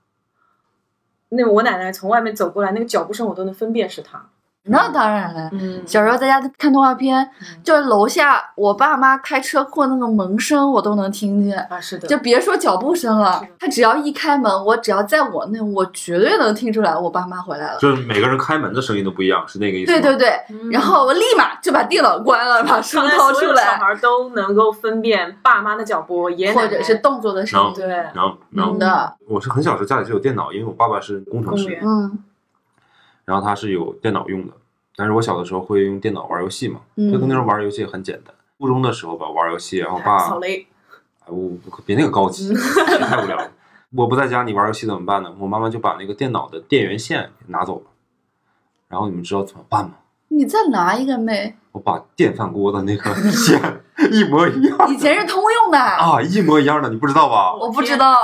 [1.30, 4.30] 那我奶奶从外面走过来，那个脚步声我都能分辨是她。
[4.66, 17.78] 那当然了，嗯，小时候在家看动画片，嗯就是楼下我爸妈开车过那个门声我都能听见，啊是的，就别说脚步声了，他只要一开门，我只要在我那，我绝对能听出来我爸妈回来了。
[17.78, 19.92] 就是每个人开门的声音都不一样，是那个意思？
[19.92, 26.24] 对对对，嗯然后我立马就把电脑关了，把书掏出所有小，孩都能够分辨爸妈的脚步，
[26.54, 27.74] 或者是动作的声音。
[27.74, 32.18] 对，然后然后嗯的，我是很小时候家里就有电脑，因为我爸爸是工程师公务员，嗯
[33.24, 34.52] 然后它是有电脑用的。
[34.96, 38.34] 但是我小的时候会用电脑玩游戏嘛，嗯就跟那时候玩游戏很简单。
[38.58, 40.66] 初中的时候吧，玩游戏，然后我爸，扫雷，
[41.20, 43.50] 哎我我别那个高级，太无聊了。
[43.96, 45.34] 我不在家，你玩游戏怎么办呢？
[45.38, 47.86] 我妈妈就把那个电脑的电源线拿走了。
[48.88, 49.94] 然后你们知道怎么办吗？
[50.28, 51.56] 你再拿一个没？
[51.72, 53.60] 我把电饭锅的那个线
[54.12, 57.54] 一模一样以前是通用的，啊，一模一样的，你不知道吧？
[57.54, 58.16] 我不知道。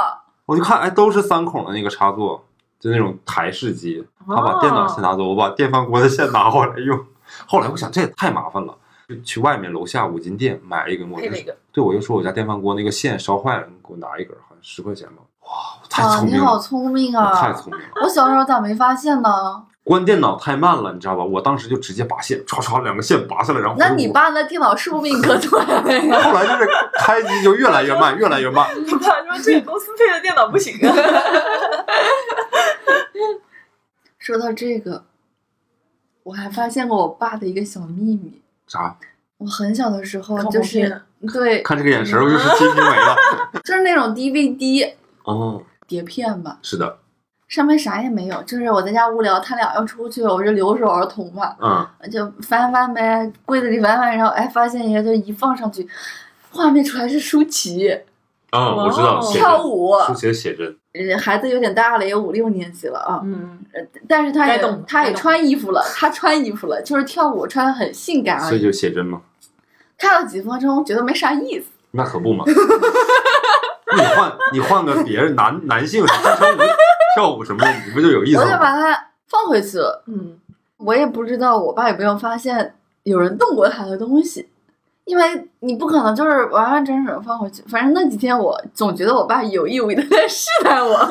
[0.46, 2.44] 我就看，哎，都是三孔的那个插座，
[2.80, 4.04] 就那种台式机。
[4.26, 6.98] 他把电脑线拿走，我把电饭锅的线拿回来用。
[7.46, 8.74] 后来我想，这也太麻烦了，
[9.08, 11.08] 就去外面楼下五金店买了一根。
[11.08, 11.28] 我就
[11.72, 15.22] 对我就说我家电饭锅那个线烧坏了，你给我拿一根，好像十块钱吧。
[15.42, 15.48] 哇，
[15.82, 17.52] 我太啊，聪明你好，聪明啊太啊！
[17.52, 17.88] 聪明了。
[18.02, 19.64] 我小时候咋没发现呢？
[19.82, 21.24] 关电脑太慢了，你知道吧？
[21.24, 25.82] 我当时就直接拔线唰唰两个线拔下来，然后那你爸那电脑寿命可短了。
[26.22, 28.68] 后来就是开机就越来越慢，越来越慢。
[28.86, 30.94] 他说这个公司配的电脑不行啊，
[34.18, 35.04] 说到这个，
[36.22, 38.40] 我还发现过我爸的一个小秘密。
[38.66, 38.96] 啥？
[39.38, 41.00] 我很小的时候就是
[41.32, 43.16] 对，看这个眼神，我就是鸡皮没了。
[43.64, 44.92] 就是那种 DVD
[45.24, 46.98] 哦，碟片吧，是的，
[47.50, 55.86] 上面啥也没有，就是我在家无聊，他俩要出去，我就留守儿童嘛，嗯，就翻翻呗，柜子里翻翻，然后哎发现一个，就一放上去，
[56.52, 57.90] 画面出来是舒淇
[58.50, 68.48] 啊，我知道，哦，跳舞，舒淇的写真，呃孩子有点大了，也五六年级了啊，嗯，呃但是他也他也穿衣服了，他穿衣服了，就是跳舞穿的很性感而已。
[68.48, 69.20] 所以就写真嘛。
[69.98, 71.66] 看了几分钟，觉得没啥意思。
[71.90, 72.44] 那可不嘛。
[73.92, 76.60] 你换你换个别人男男性支撑舞
[77.14, 78.72] 跳舞什么的，你不就有意思我就把？
[78.72, 80.02] 它放回去了。
[80.06, 80.38] 嗯，
[80.78, 84.48] 我也不知道我爸有没有发现有人动过他的东西，
[85.04, 87.62] 因为你不可能就是完完整整放回去。
[87.68, 90.98] 反正那几天我总觉得我爸有意无意的 在试探我，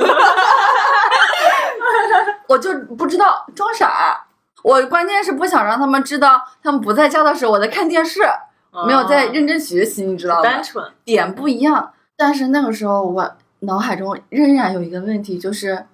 [2.47, 4.25] 我就不知道装傻。
[4.62, 8.21] 我关键是不想让他们知道他们不在家的时候我在看电视，
[8.85, 10.41] 没有在认真学习，你知道吗？
[10.43, 11.93] 单纯，点不一样。
[12.17, 15.85] 但是那个时候，我脑海中仍然有一个问题，就是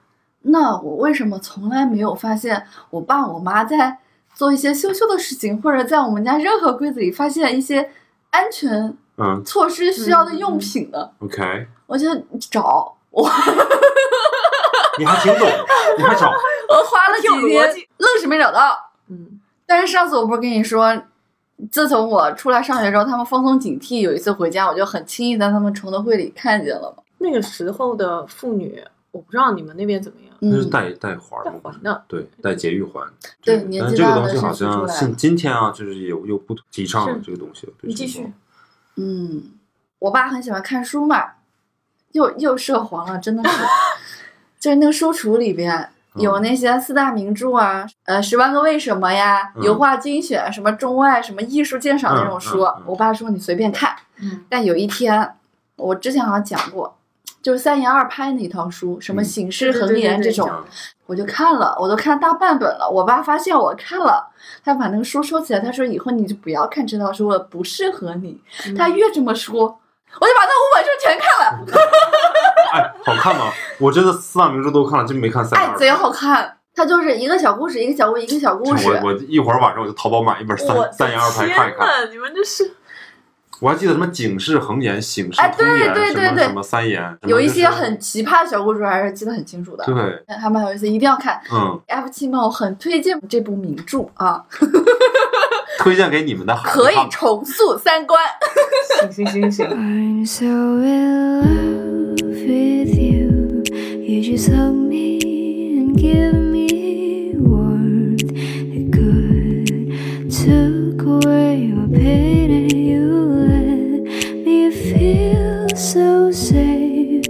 [0.41, 3.97] 那我为什么从来没有发现我爸我妈在
[4.33, 7.89] 做一些羞羞的事情，或者在我们家任何柜子里发现一些
[8.29, 12.09] 安全嗯措施需要的用品呢？，OK，我就
[12.51, 13.29] 找我，
[14.99, 15.47] 你还挺懂，
[15.97, 16.29] 你还找，
[16.69, 18.77] 我花了几挺有逻天，愣是没找到。
[19.07, 21.01] 嗯，但是上次我不是跟你说，
[21.71, 27.03] 自从我出来上学之后，他们放松警惕，有一次回家，我就很轻易在他们床头柜里看见了嘛。
[27.17, 31.59] 那个时候的妇女，我不知道你们那边怎么样，嗯，那是带带环带吗？
[31.63, 33.07] 环的，对，带节育环。
[33.41, 37.65] 对年纪但是这个大的是东西好像今天啊，就是有有不提倡了这个东西。
[37.67, 38.31] 了你继续，
[38.97, 39.43] 嗯，
[39.99, 41.33] 我爸很喜欢看书嘛，
[42.11, 43.63] 又又涉黄了，真的是，
[44.59, 53.95] 就是那个书橱里边有那些四大名著啊，呃，十万个为什么呀，嗯油画精选，什么中外，什么艺术鉴赏那种书，嗯嗯嗯我爸说你随便看。
[54.21, 55.35] 嗯，但有一天，
[55.75, 56.97] 我之前好像讲过，
[57.45, 60.63] 就是三言二拍那套书，什么嗯醒世恒言这种，嗯
[61.05, 62.89] 我就看了，我都看大半本了。
[62.89, 64.27] 我爸发现我看了，
[64.63, 68.41] 他把那个书收起来，他说以后你就不要看这套书了，不适合你。
[68.65, 71.65] 嗯他越这么说，我就把那五本书全看了，
[72.73, 73.51] 哎，好看吗？
[73.79, 76.57] 我真的四大名著都看了，真没看三言哎，二贼好看。
[76.77, 78.87] 它就是一个小故事，一个小故事，一个小故事。
[78.87, 82.11] 我我一会儿晚上我就淘宝买一本三三言二拍看一看。
[82.11, 82.69] 你们这是
[83.61, 91.39] 我还记得什么警示恒言、醒世哎通言，对对对对什么什么三言，有一些很奇葩的小故事，还是记得很清楚的，对，还蛮有意思，一定要看。
[91.51, 94.43] 嗯，F 七们，我很推荐这部名著啊，
[95.79, 98.19] 推荐给你们的孩子可以重塑三观。
[99.11, 103.63] 行行行行，I'm so in love with you.
[104.01, 108.23] You just hug me and give me warmth.
[108.23, 113.24] It could took away my pain and you let me feel
[115.75, 117.25] so safe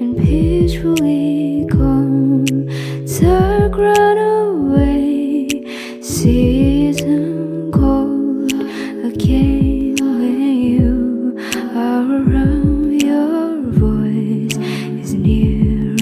[0.00, 2.44] and peacefully calm.
[3.20, 5.46] Dark run away,
[6.00, 8.52] season cold
[9.04, 11.36] again when you
[11.76, 13.00] are around.
[13.02, 14.56] Your voice
[15.02, 15.96] is near,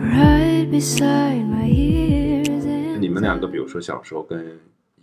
[0.00, 2.64] right beside my ears.
[2.64, 4.58] and 你们两个，比如说小时候跟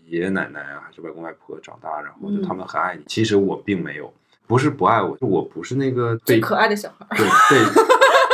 [0.07, 3.03] 爷爷奶奶啊，还是外公外婆长大，然后就他们很爱你。
[3.05, 4.11] 其实我并没有，
[4.51, 7.05] 不是不爱我，就我不是那个被最可爱的小孩。
[7.15, 7.65] 对被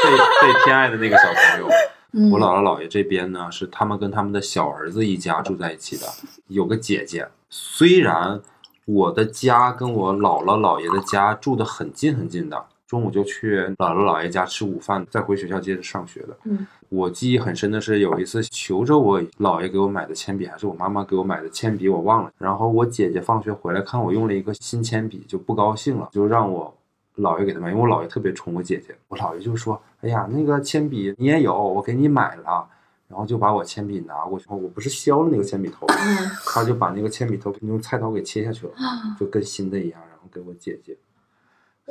[0.02, 1.68] 被被偏爱的那个小朋友。
[2.14, 6.08] 嗯我姥姥姥爷这边呢，是他们跟他们的小儿子一家住在一起的，
[6.48, 7.28] 有个姐姐。
[7.52, 8.42] 虽然
[8.86, 16.38] 我的家跟我姥姥姥爷的家住的很近很近的，中午就去姥姥姥爷家吃午饭，再回学校接着上学的。
[16.46, 22.32] 嗯，我记忆很深的是有一次求着我姥爷给我买的铅笔，还是我妈妈给我买的铅笔，我忘了。
[22.38, 26.74] 然后我姐姐放学回来看我用了一个新铅笔，就不高兴了，就让我
[27.18, 28.96] 姥爷给她买，因为我姥爷特别宠我姐姐。
[29.10, 32.66] 我姥爷就说：“哎呀，那个铅笔你也有，我给你买了。”
[33.10, 38.74] 然后就把我铅笔拿过去，我不是削了那个铅笔头，嗯他就把那个铅笔头用菜刀给切下去了，
[39.18, 40.98] 就跟新的一样，然后给我姐姐。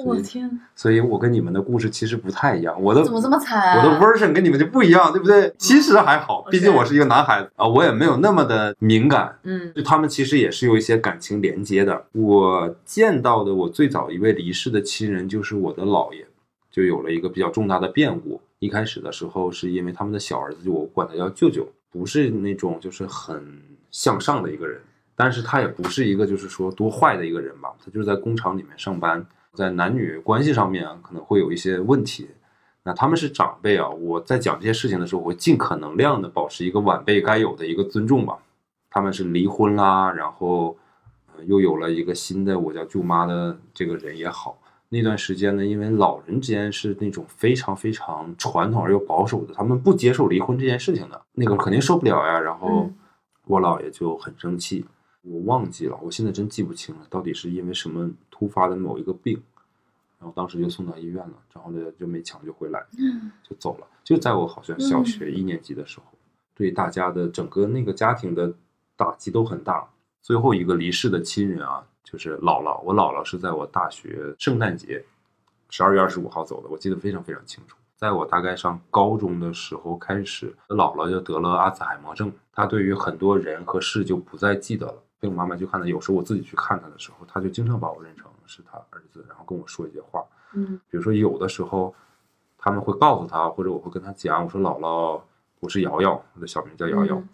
[0.05, 3.83] 我天，所以我跟你们的故事其实不太一样，我的怎么这么惨、啊？
[3.83, 5.53] 我的 version 跟你们就不一样，对不对？
[5.59, 9.39] 其实还好，毕竟我是一个男孩子啊，我也没有那么的敏感。
[9.45, 12.05] 嗯就他们其实也是有一些感情连接的。
[12.13, 16.27] 我见到的我最早一位离世的亲人就是我的姥爷，
[16.71, 18.41] 就有了一个比较重大的变故。
[18.59, 23.43] 一开始的时候是因为他们的小儿子，就我管他叫舅舅，不是那种就是很
[23.91, 24.81] 向上的一个人，
[25.15, 29.25] 但是他也不是一个就是说多坏的一个人吧，他就是在工厂里面上班，
[29.57, 32.29] 在男女关系上面啊可能会有一些问题。
[32.85, 38.39] 那他们是长辈啊，我在讲这些事情的时候，我会尽可能量的保持一个晚辈该有的一个尊重吧。
[38.91, 40.77] 他们是离婚啦，然后、
[41.35, 44.57] 呃又有了一个新的我叫舅妈的这个人也好。
[44.89, 52.39] 那段时间呢，因为老人之间是那种非常非常传统而又保守的，他们不接受离婚这件事情的，那个肯定受不了呀。
[52.39, 52.95] 然后嗯
[53.47, 54.87] 我姥爷就很生气，
[55.29, 59.43] 我忘记了，我现在真记不清了，到底是因为什么突发的某一个病，
[60.21, 62.87] 然后当时就送到医院了，然后呢就没抢救回来，
[63.43, 63.87] 就走了。
[64.05, 66.07] 就在我好像小学一年级的时候，
[66.55, 68.55] 对大家的整个那个家庭的
[68.97, 69.89] 打击都很大。
[70.23, 72.81] 最后一个离世的亲人啊，就是姥姥。
[72.83, 75.05] 我姥姥是在我大学圣诞节，
[75.71, 77.77] 十二月二十五号走的，我记得非常非常清楚。
[77.97, 85.03] 在我大概上高中的时候开始，姥姥就得了阿兹海默症，她对于很多人和事就不再记得了。
[85.27, 90.25] 被我妈妈去看他，有时候我自己去看他的时候，他就经常把我认成是他儿子，然后跟我说一些话。
[90.55, 91.93] 嗯比如说有的时候
[92.57, 95.21] 他们会告诉他，或者我会跟他讲，我说姥姥，
[95.59, 97.17] 我是瑶瑶，我的小名叫瑶瑶。
[97.17, 97.29] 嗯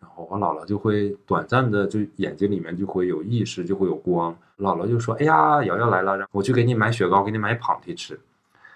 [0.00, 4.32] 然后我姥姥就会短暂的就眼睛里面就会有意识，就会有光。
[4.58, 8.18] 姥姥就说：“哎呀，瑶瑶来了，然后我去给你买雪糕，给你买胖蹄吃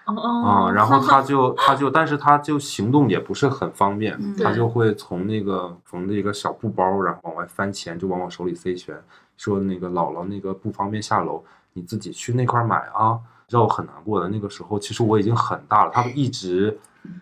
[0.05, 8.95] 哦啊、哦，然后他就他就，但是他就行动也不是很方便，嗯他就会从那个缝的一个小布包，然后往外翻钱，就往我手里塞钱，
[9.37, 13.19] 说那个姥姥那个不方便下楼，你自己去那块儿买啊。
[13.49, 16.79] 让我很难过的那个时候，其实我已经很大了，他一直。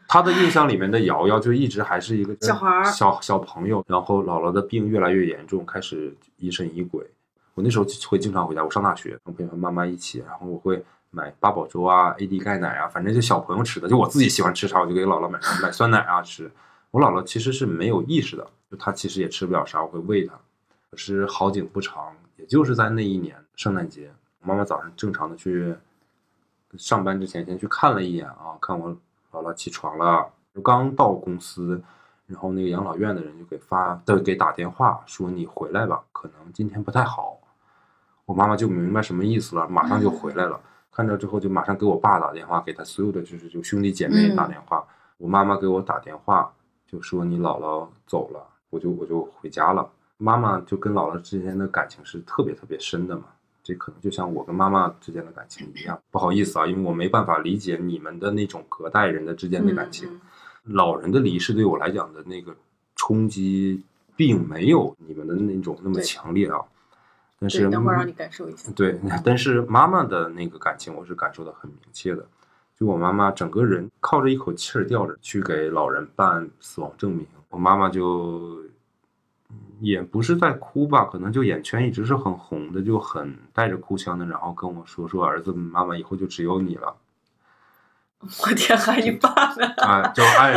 [0.07, 7.03] 他的印象里面的瑶瑶就一直还是一个小孩儿小小朋友，然后姥姥的病越来越严重，开始疑神疑鬼。
[7.55, 10.81] 我那时候会经常回家，我上大学，跟陪伴妈妈一起，然后我会
[11.11, 16.49] 买八宝粥啊、AD 钙奶啊，反正就小朋友吃的，就我自己喜欢吃啥，我就给姥姥买买酸奶啊吃。
[16.89, 20.33] 我姥姥其实是没有意识的，就她其实也吃不了啥，我会喂她。
[20.89, 25.75] 可是好景不长，也就是在那一年圣诞节，我妈妈早上正常的去
[26.77, 28.89] 上班之前先去看了一眼啊，看我
[29.31, 31.81] 姥姥起床了，就刚到公司，
[32.27, 37.37] 然后那个养老院的人就给发的给打电话说你回来吧，可能今天不太好。
[38.25, 40.59] 我妈妈就明白什么意思了，马上就回来了。
[40.91, 44.85] 看着之后就马上给我爸打电话，给他所有的就是就兄弟姐妹打电话。
[45.17, 46.51] 我妈妈给我打电话
[46.87, 49.89] 就说你姥姥走了，我就我就回家了。
[50.17, 53.23] 妈妈就跟姥姥之间的感情是特别特别深的嘛，
[53.63, 55.99] 这可能就像我跟妈妈之间的感情一样。
[56.11, 60.07] 不好意思啊，因为我没办法理解你们的那种隔代人的之间的感情。
[60.11, 60.21] 嗯
[60.65, 62.55] 老人的离世对我来讲的那个
[62.95, 63.83] 冲击，
[64.15, 66.59] 并没有你们的那种那么强烈啊。
[67.41, 68.71] 但，是等会儿让你感受一下。
[68.75, 72.23] 对， 但是妈妈的那个感情，我是感受的很明确的。
[72.79, 78.63] 就我妈妈整个人靠着一口气儿吊着去给老人办死亡证明，我妈妈就
[79.49, 86.95] 嗯也不是在哭吧，可能就眼圈一直是很红的，就很带着哭腔的，然后跟我说说儿子，妈妈以后就只有你了。
[88.21, 89.67] 我天，还你爸呢？
[89.81, 90.53] 啊，就哎，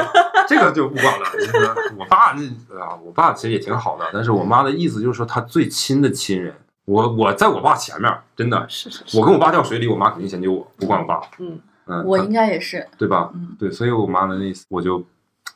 [0.47, 1.27] 这个就不管了。
[1.33, 11.20] 就是我爸那啊，我爸其实也挺好的，但是我妈的意思就是说，他最亲的亲人，我我在我爸前面，真的，是是是，我跟我爸掉水里，我妈肯定先救我，不管我爸。
[11.38, 13.31] 嗯嗯，我应该也是，对吧？
[13.35, 15.05] 嗯对，所以我妈的那次，我就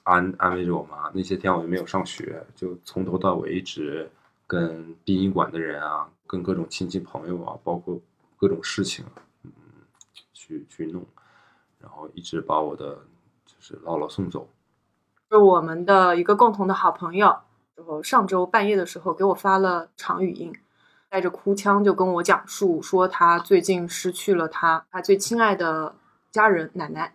[0.03, 1.11] 安安慰着我妈。
[1.15, 4.11] 那些天我就没有上学，就从头到尾一直
[4.47, 7.99] 跟殡仪馆的人啊，跟各种亲戚朋友啊，包括
[8.37, 9.05] 各种事情，
[9.43, 9.51] 嗯，
[10.35, 11.03] 去去弄，
[11.79, 12.99] 然后一直把我的
[13.47, 14.49] 就是姥姥送走。
[15.31, 17.35] 是我们的一个共同的好朋友，
[17.75, 20.55] 然后上周半夜的时候给我发了长语音，
[21.09, 25.95] 带着哭腔就跟我讲述说他最近失去了他他最亲爱的
[26.31, 27.15] 家人奶奶。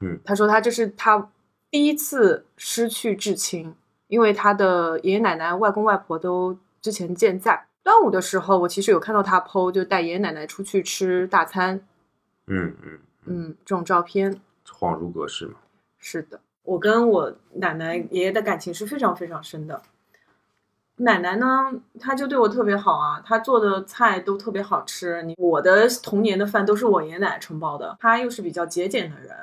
[0.00, 1.30] 嗯，他说他这是他
[1.70, 3.74] 第一次失去至亲，
[4.08, 7.66] 因为他的爷爷奶奶、外公外婆都之前健在。
[7.82, 11.80] 端午的时候，我其实有看到他 PO，就带爷爷奶奶出去吃大餐，
[12.46, 14.40] 嗯嗯，嗯，这种照片。
[14.66, 15.54] 恍如隔世嘛。
[15.98, 19.82] 是的，我跟我奶奶、爷爷的感情是非常非常深的。
[21.02, 25.22] 奶奶呢，她就对我特别好啊，她做的菜都特别好吃。
[25.22, 29.34] 你我的童年的饭都是我爷爷奶奶承包的，她又是比较节俭的人，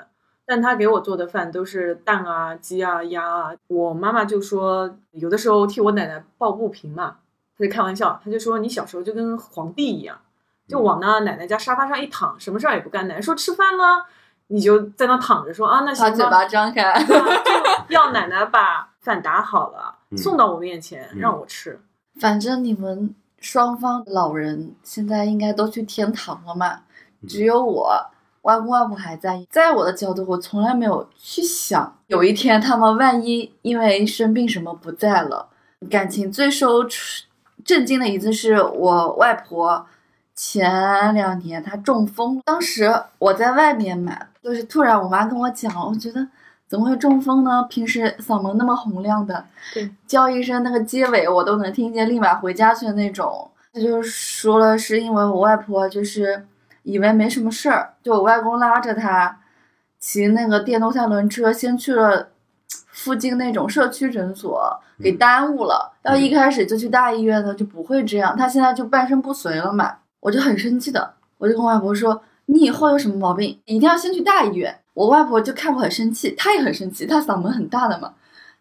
[0.45, 3.51] 但她给我做的饭都是蛋啊、鸡啊、鸭啊。
[3.67, 7.17] 我妈妈就说，有的时候替我奶奶抱不平嘛，
[7.57, 10.17] 她就开玩笑，她就说你小时候就跟皇帝一样，
[10.67, 13.07] 就往那奶奶家沙发上一躺，什么事儿也不干。
[13.07, 14.05] 奶奶说吃饭了，
[14.47, 16.09] 你就在那躺着说啊，那行吧。
[16.11, 16.83] 把嘴巴张开。
[16.83, 16.99] 啊
[17.89, 21.79] 就要奶奶把饭打好了，嗯送到我面前嗯让我吃。
[22.19, 26.81] 反正你们双方老人现在应该都去天堂了嘛，
[27.27, 27.93] 只有我
[28.43, 29.45] 外公外婆还在。
[29.49, 35.49] 在我的角度，我从来没有去想有一天他们万一因为生病什么不在了。
[35.89, 36.83] 感情最受
[37.63, 39.85] 震惊的一次是我外婆
[40.33, 46.27] 前两年她中风，当时我在外面嘛，就是突然我妈跟我讲，我觉得
[46.67, 47.63] 怎么会中风呢？
[47.69, 53.49] 平时嗓门那么洪亮的，对，叫一声那个结尾我都能听见，立马回家去的那种。
[53.73, 56.45] 他就说了，是因为我外婆就是
[56.83, 59.39] 以为没什么事儿，就我外公拉着她
[59.99, 62.29] 骑那个电动三轮车，先去了
[62.67, 65.93] 附近那种社区诊所，给耽误了。
[66.03, 68.35] 要一开始就去大医院呢，就不会这样。
[68.35, 78.11] 他现在就半身不遂了嘛，我就很生气的，我就跟我外婆说：“你以后有什么毛病，一定要先去大医院。”我外婆就看我很生气，她也很生气，她嗓门很大的嘛。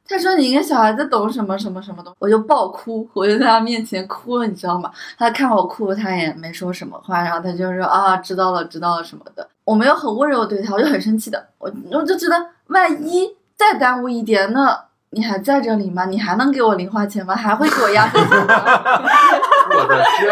[0.09, 4.93] 她说：“你一个小孩子懂什么什么什么东？”我就爆哭，我就在她面前哭了，你知道吗？
[5.19, 12.37] 她看我哭，她也没说什么话，然后她就说：“啊，知道了，知道了什么的。”我没有很温柔对她，我就很生气的，我我就觉得
[12.69, 14.79] 万一再耽误一点，那
[15.17, 16.05] 你还在这里吗？
[16.05, 17.35] 你还能给我零花钱吗？
[17.35, 18.45] 还会给我压岁钱吗？
[19.71, 20.31] 我的天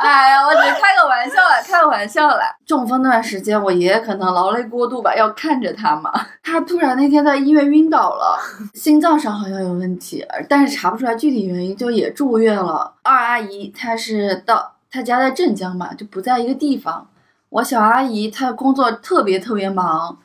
[0.00, 2.54] 哎呀，我只是开个玩笑啦，开个玩笑啦。
[2.64, 6.12] 中风那段时间，我爷爷可能劳累过度吧，要看着他嘛。
[6.40, 8.38] 他突然那天在医院晕倒了，
[8.74, 12.94] 心脏上好像有问题，但是查不出来具体原因，就也住院了。
[13.02, 17.08] 二阿姨她是到她家在镇江嘛，就不在一个地方。
[17.48, 20.16] 我小阿姨她工作特别特别忙，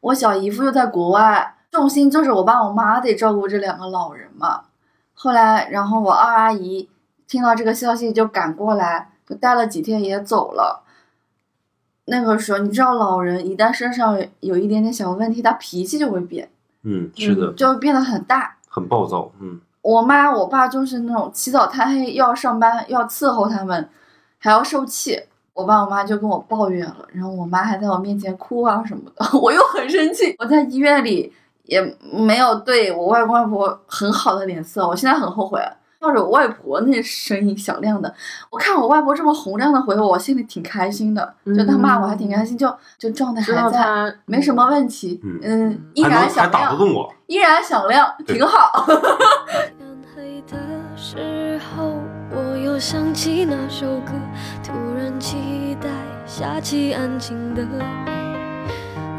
[0.00, 4.64] 我小姨夫又在国外，重心就是我爸我妈得照顾这两个老人嘛。
[5.14, 6.88] 后来，然后我二阿姨
[7.26, 10.84] 听到这个消息就赶过来，就待了几天也走了。
[12.04, 16.50] 那个时候，你知道，老人一旦身上有一点点小问题，他脾气就会变，
[16.82, 18.56] 嗯，是的，就会变得很大。
[18.68, 19.32] 很暴躁。
[19.40, 23.88] 嗯我妈我爸就是那种起早贪黑要上班，要伺候他们，
[24.38, 25.20] 还要受气。
[25.54, 30.34] 我爸我妈就跟我抱怨了，然后我妈还在我面前哭啊什么的， 我又很生气。
[30.38, 31.32] 我在医院里
[31.64, 31.80] 也
[32.12, 35.60] 没有对我外公外婆很好的脸色，我现在很后悔。
[35.98, 38.12] 抱着我外婆那声音响亮的，
[38.50, 47.08] 我看我外婆这么洪亮的回我，我心里挺开心的，就她骂我还挺开心，就就状态知还在，没什么问题，嗯嗯，依然响亮，动我。
[47.28, 48.84] 依然响亮，挺好。
[49.78, 50.58] 天黑的
[50.96, 51.94] 时候，
[52.32, 54.10] 我又想起那首歌，
[54.64, 55.88] 突然期待
[56.26, 58.21] 下起安静的雨。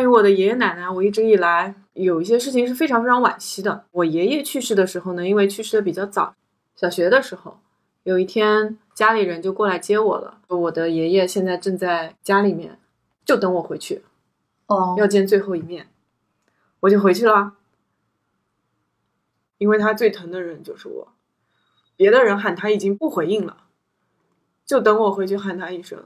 [0.00, 3.84] 关于我的爷爷奶奶，我一直以来有一些事情是非常非常惋惜的。
[3.90, 6.34] 我爷爷去世的时候呢，因为去世的比较早，
[6.74, 7.58] 小学的时候，
[8.04, 12.78] 有一天家里人就过来接我了，我的爷爷现在正在家里面，
[13.26, 14.02] 就等我回去，
[14.68, 15.90] 哦，要见最后一面，
[16.80, 17.52] 我就回去了。
[19.58, 21.08] 因为他最疼的人就是我，
[21.94, 23.64] 别的人喊他已经不回应了，
[24.64, 26.02] 就等我回去喊他一声，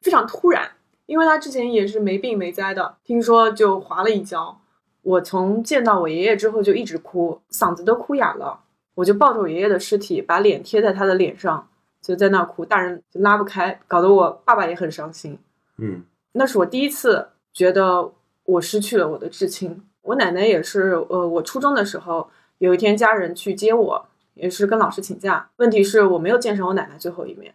[0.00, 0.75] 非常突然。
[1.06, 4.60] 因为他之前也是没病没灾的，听说就滑了一跤。
[5.02, 8.60] 我从见到我爷爷之后就一直哭，嗓子都哭哑了。
[8.96, 11.68] 我就抱着我爷爷的尸体，把脸贴在他的脸上，
[12.02, 15.38] 就在那儿哭，大人就拉不开，搞得我爸爸也很伤心。
[15.78, 16.02] 嗯
[16.32, 18.10] 那是我第一次觉得
[18.44, 19.82] 我失去了我的至亲。
[20.02, 22.28] 我奶奶也是，呃，我初中的时候
[22.58, 25.50] 有一天家人去接我，也是跟老师请假。
[25.56, 27.54] 问题是我没有见上我奶奶最后一面。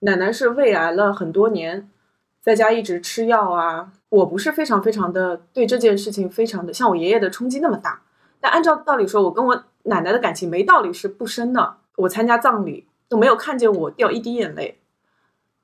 [0.00, 1.88] 奶奶是胃癌了很多年，
[2.46, 3.92] 在家一直吃药啊。
[4.08, 8.02] 我不是非常非常的对这件事情非常的像我爷爷的冲击那么大，
[8.40, 11.78] 但按照道理说，我跟我奶奶的感情没道理是不深的。
[11.96, 14.78] 我参加葬礼都没有看见我掉一滴眼泪，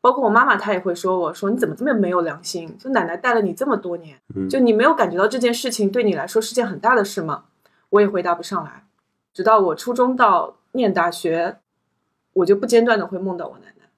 [0.00, 2.76] 包括我妈妈，她也会说我说你怎么这么没有良心？
[2.76, 7.44] 就奶奶带了你这么多年，嗯，就你没有感觉到这件事情对你来说是件很大的事吗？
[7.90, 8.84] 我也回答不上来。
[9.32, 11.58] 直到我初中到念大学，
[12.32, 13.88] 我就不间断的会梦到我奶奶，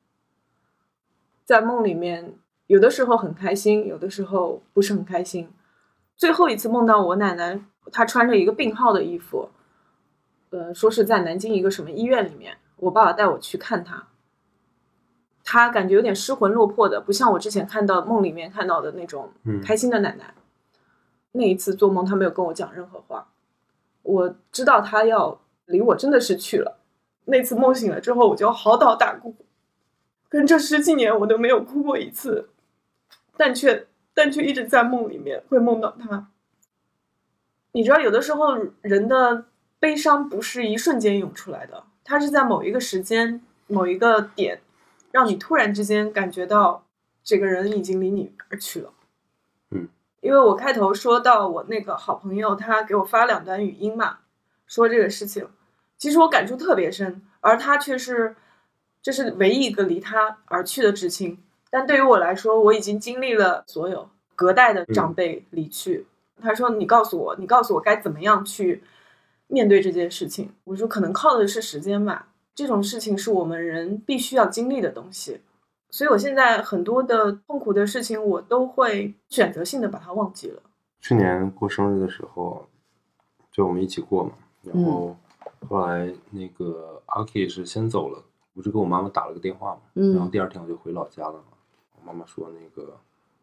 [1.44, 2.34] 在梦里面，
[2.66, 5.50] 有的时候很开心，有的时候不是很开心。
[6.16, 7.60] 最后一次梦到我奶奶，
[7.92, 9.50] 她穿着一个病号的衣服，
[10.50, 14.08] 呃，说是在南京一个什么医院里面，我爸爸带我去看她。
[15.42, 20.34] 她感觉有点失魂落魄的，不像我之前看到梦里面看到的那种嗯开心的奶奶。
[21.32, 23.28] 那一次做梦，她没有跟我讲任何话，
[24.02, 26.78] 我知道她要离我真的是去了。
[27.26, 29.34] 那次梦醒了之后，我就嚎啕大哭，
[30.28, 32.50] 跟这十几年我都没有哭过一次，
[33.36, 36.28] 但却但却一直在梦里面会梦到他。
[37.72, 39.46] 你知道，有的时候人的
[39.80, 44.60] 悲伤不是一瞬间涌出来的，它是在某一个时间、某一个点，
[45.10, 46.86] 让你突然之间感觉到
[47.22, 48.92] 这个人已经离你而去了。
[49.70, 49.88] 嗯，
[50.20, 54.18] 因为我开头说到我那个好朋友，他给我发两段语音嘛，
[54.66, 55.48] 说这个事情，
[55.98, 58.36] 其实我感触特别深，而他却是
[59.02, 61.42] 这是唯一一个离他而去的至亲。
[61.74, 66.06] 但对于我来说，我已经经历了所有隔代的长辈离去。
[66.40, 68.80] 他说：“你告诉我，你告诉我该怎么样去
[69.48, 75.40] 面对这件事情。”我说：“可能靠的是时间吧，这种事情是我们人必须要经历的东西。”
[75.90, 80.62] 所以，我现在很多的痛苦的事情，我都会选择性的把它忘记了。
[81.00, 82.68] 去年过生日的时候，
[83.50, 84.30] 就我们一起过嘛，
[84.62, 85.16] 然后
[85.68, 88.22] 后来那个阿 K 是先走了，
[88.54, 91.34] 我就给我妈妈打了个电话嘛，然后嗯第二天我就回老家了
[92.04, 92.98] 妈妈说那个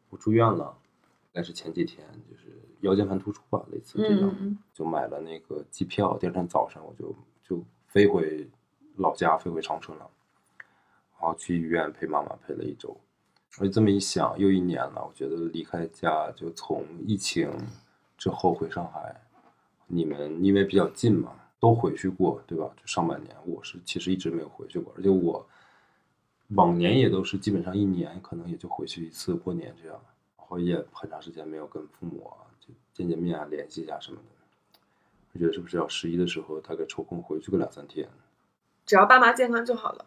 [0.09, 8.47] 我住院了，应该是前几天，就是腰间盘突出吧，类似这样，嗯就买了那个机票，第二天早上我就就飞回
[8.95, 10.09] 老家，飞回长春了，
[11.20, 12.95] 然后去医院陪妈妈陪了一周。
[13.59, 17.51] 我就这么一想，又一年了，我觉得离开家就从疫情
[18.18, 19.14] 之后回上海，
[19.88, 22.72] 你们因为比较近嘛，都回去过，对吧？
[22.78, 25.45] 就上半年，我是其实一直没有回去过，而且我
[26.56, 29.99] 往年也都是基本上一年可能也就回去一次过年这样，
[30.38, 34.78] 然后也很长时间没有跟父母啊就见见面啊联系一下什么的。
[35.34, 38.10] 我觉得是不是要十一的时候大概抽空回去个两三天？
[38.86, 40.06] 只要爸妈健康就好了。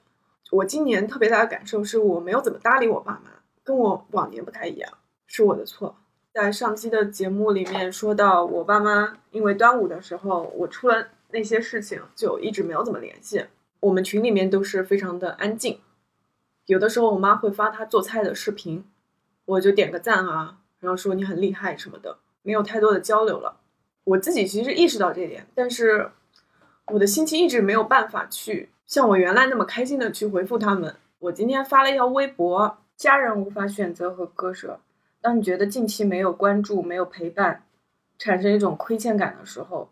[0.50, 3.30] 我今年特别大的感受是我没有怎么搭理我爸妈，
[3.62, 4.92] 跟我往年不太一样，
[5.26, 5.96] 是我的错。
[6.34, 13.46] 在上期的节目里面说到，我爸妈因为端午的时候我出了那些事情，就一直没有怎么联系。
[13.80, 15.78] 我们群里面都是非常的安静，
[16.66, 18.84] 有的时候我妈会发她做菜的视频，
[19.44, 23.56] 我就点个赞啊，然后说你很厉害什么的，没有太多的交流了。
[24.04, 26.10] 我自己其实意识到这点，但是
[26.86, 30.94] 我的心情一直没有办法去像我原来那么开心的去回复他们。
[31.18, 34.78] 我今天发了一条微博，家人无法选择和割舍。
[35.22, 37.64] 当你觉得近期没有关注、没有陪伴，
[38.18, 39.88] 产生一种亏欠感的时候，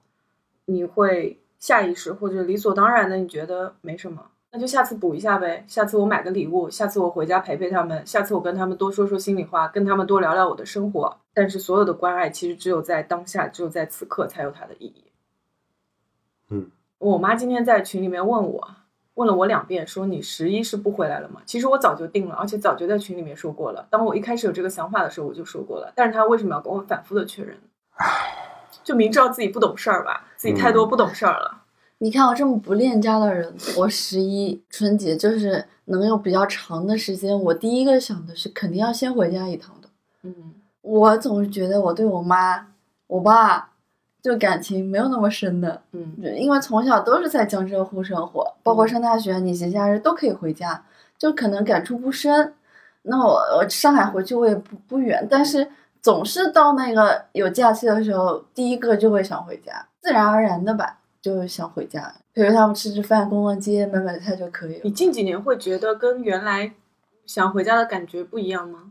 [0.66, 5.64] 你会下意识或者理所当然的，你觉得没什么，那就下次补一下呗。
[5.66, 11.16] 下次我买个礼物，下次我回家陪陪他们，下次我跟他们多说说心里话，跟他们多聊聊我的生活。
[11.32, 15.04] 但是所有的关爱，其实只有在当下，只有在此刻才有它的意义。
[16.50, 18.68] 嗯，我妈今天在群里面问我，
[19.14, 21.40] 问了我两遍，说你十一是不回来了吗？
[21.46, 23.86] 其实我早就定了，而且早就在群里面说过了。
[23.88, 25.90] 当我一开始有这个想法的时候，我就说过了。
[25.96, 27.58] 但是她为什么要跟我反复的确认？
[28.84, 31.61] 就明知道自己不懂事儿吧，自己太多不懂事儿了。
[32.02, 39.88] 你看我这么不恋家的人，我十一春节就是能有比较长的时间，我第一个想的是肯定要先回家一趟的。
[40.24, 40.34] 嗯
[40.80, 42.66] 我总是觉得我对我妈、
[43.06, 43.70] 我爸
[44.20, 50.84] 就感情没有那么深的，嗯因为从小都是在江浙沪生活，包括上大学，你节假日都可以回家，
[51.16, 52.52] 就可能感触不深。
[53.02, 55.68] 那我我上海回去我也不不远，但是
[56.00, 64.90] 总是到那个有假期的时候，第一个就会想回家，自然而然的吧，就想回家，陪陪他们吃吃饭、逛逛街、买买菜就可以了你。
[64.90, 66.74] 近几年会觉得跟原来
[67.24, 68.90] 想回家的感觉不一样吗？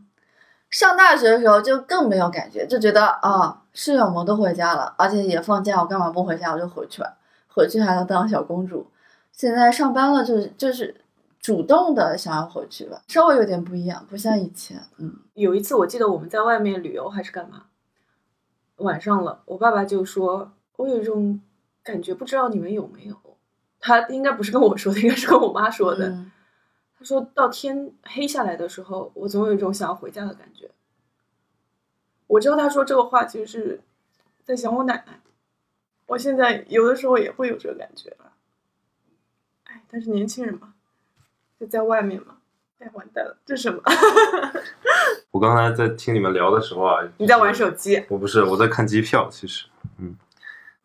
[0.70, 6.50] 上大学的时候就更没有感觉，就觉得啊，室友们都回家了，而且也放假，我干嘛不回家？
[6.52, 7.18] 我就回去吧，
[7.48, 8.86] 回去还能当小公主。
[9.32, 11.02] 现在上班了，就是就是
[11.38, 14.80] 主动的想要回去吧，稍微有点不一样，不像以前。
[14.96, 17.64] 嗯，有一次我记得我们在外面旅游还是干嘛，
[18.76, 21.38] 晚上了，我爸爸就说，我有一种
[21.82, 23.16] 感觉，不知道你们有没有。
[23.80, 26.08] 他应该不是跟我说的，应该是跟我妈说的。
[26.08, 26.30] 嗯
[26.98, 30.70] 他说到天黑下来的时候，我总有一种想要回家的感觉。
[32.28, 33.80] 我知道他说这个话其实是
[34.44, 35.20] 在想我奶奶。
[36.06, 38.32] 我现在有的时候也会有这个感觉了。
[39.64, 40.74] 哎，但是年轻人嘛，
[41.58, 42.36] 就在外面嘛，
[42.78, 43.82] 哎，完蛋了，这是什么？
[45.32, 48.04] 我刚才在听你们聊的时候啊，你在玩手机？
[48.08, 49.28] 我不是，我在看机票。
[49.28, 49.66] 其实，
[49.98, 50.14] 嗯，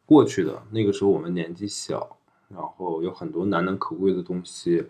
[0.07, 4.85] 过去的那个时候我们年纪小，然后有很多难能可贵的东西，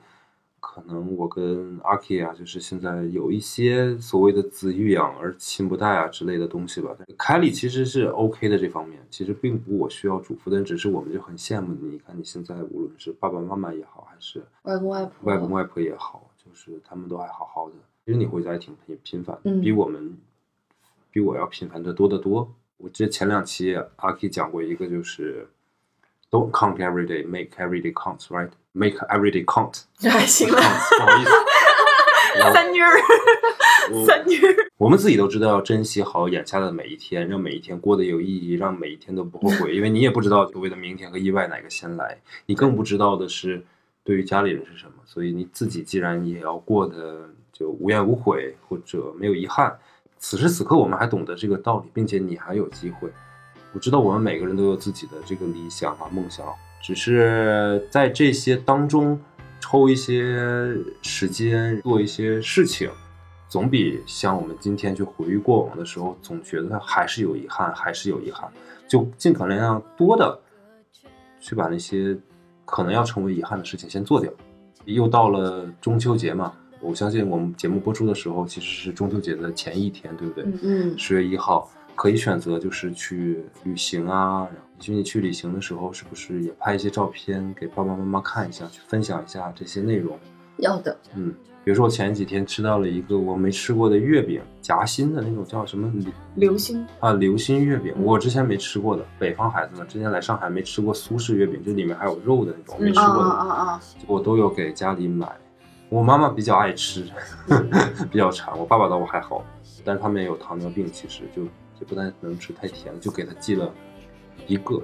[0.59, 6.95] 可能我跟阿 K 啊，就是现在有一些所谓的子欲养而亲不待啊之类的东西吧。
[7.17, 11.89] 凯里其实是 OK 的这方面，其实并不我需要嘱咐，但只是我们就很羡慕你。
[11.89, 17.75] 你看你现在无论是爸爸妈妈也好，还是外公外婆，外公外婆也好，就是他们都还好好的。
[18.05, 20.15] 其实你回家也挺频频繁的，嗯比我们
[21.11, 22.53] 比我要频繁的多得多。
[22.77, 25.47] 我记得前两期阿 K 讲过一个，就是
[26.29, 28.49] Don't count every day, make every day count, right?
[28.73, 29.83] Make every day count.
[29.97, 31.31] 这还行了，不好意思，
[32.53, 32.99] 三妮儿，
[34.05, 34.55] 三妮儿。
[34.77, 39.75] 我们自己都知道要珍惜好眼下的每一天，让每一天过得有意义，让每一天都不后悔。
[39.75, 43.65] 因为你也不知道所谓的明天和意外哪个先来，你更不知道的是
[44.03, 44.93] 对于家里人是什么。
[45.05, 49.75] 所以你自己既然也要过得就无怨无悔或者没有遗憾，
[50.19, 53.09] 此时此刻我们还懂得这个道理，并且你还有机会。
[53.73, 56.45] 我知道我们每个人都有自己的这个理想啊、梦想，
[56.81, 59.19] 只是在这些当中
[59.59, 62.89] 抽一些时间做一些事情，
[63.47, 68.49] 总比像我们今天去回忆过往的时候，总觉得还是有遗憾，还是有遗憾，
[68.87, 70.39] 就尽可能让多的
[71.39, 72.17] 去把那些
[72.65, 74.31] 可能要成为遗憾的事情先做掉。
[74.85, 80.43] 又到了中秋节嘛，我相信我们节目播出的时候，其实是中秋节的前一天，对不对？
[80.43, 90.17] 嗯嗯十月一号可以选择就是去旅行啊，然后其实你去旅行的时候，是不是也拍一些照片给爸爸妈妈看一下，去分享一下这些内容？
[90.57, 91.31] 要的，嗯，
[91.63, 99.05] 比如说我前几天吃到了一个我没吃过的月饼，夹心的那种叫什么流流星，啊流心月饼，我之前没吃过的。
[99.19, 103.29] 北方孩子们之前来上海没吃过苏式月饼，就里面还有肉的那种，没吃啊过的。
[103.29, 103.81] 啊啊啊！
[104.07, 105.31] 我都有给家里买。
[105.89, 107.05] 我妈妈比较爱吃，
[108.11, 108.57] 比较馋。
[108.57, 109.43] 我爸爸倒还好，
[109.85, 113.71] 但是他们也有糖尿病，其实就也不太能吃太甜，就给他寄了
[114.47, 114.81] 一个。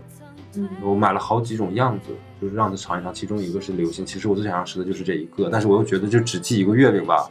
[0.56, 3.14] 嗯，我买了好几种样子，就是让他尝一尝。
[3.14, 7.28] 其中一个是流心，其实我最想要吃的就是这一个，但是我又觉得就只寄一个月饼吧，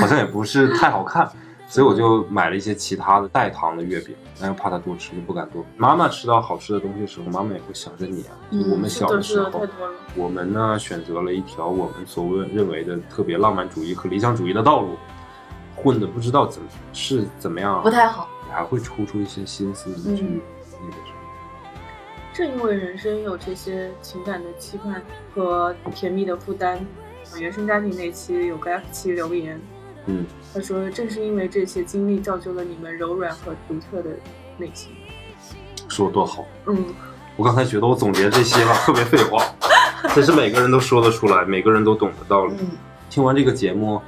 [0.00, 1.30] 好像也不是太好看，
[1.66, 5.64] 所以我就买了一些其他的带糖的月饼，但又怕他多吃，就不敢多。
[5.76, 8.36] 妈妈吃到好吃的东西的时候，妈妈也会想着你啊。
[8.52, 9.66] 就我们小的时候。
[10.16, 14.90] 我们呢选择了一条我们所谓认为的特别浪漫主义和理想主义的道路，
[15.74, 18.28] 混的不知道怎么是怎么样，不太好。
[18.46, 20.40] 你还会抽出一些心思去嗯
[20.80, 21.18] 那个什么。
[22.32, 25.02] 正因为人生有这些情感的期盼
[25.34, 26.84] 和甜蜜的负担，
[27.32, 29.60] 呃原生家庭那期有个 F 七留言，
[30.06, 34.10] 嗯，他说正是因为这些经历造就了你们柔软和独特的
[34.58, 34.92] 内心。
[35.88, 36.44] 说多好。
[36.66, 36.84] 嗯，
[37.36, 39.44] 我刚才觉得我总结这些吧，特别废话，
[40.02, 42.54] 但是每个人都说得出来，每个人都懂得道理。
[42.60, 42.70] 嗯，
[43.08, 44.00] 听完这个节目，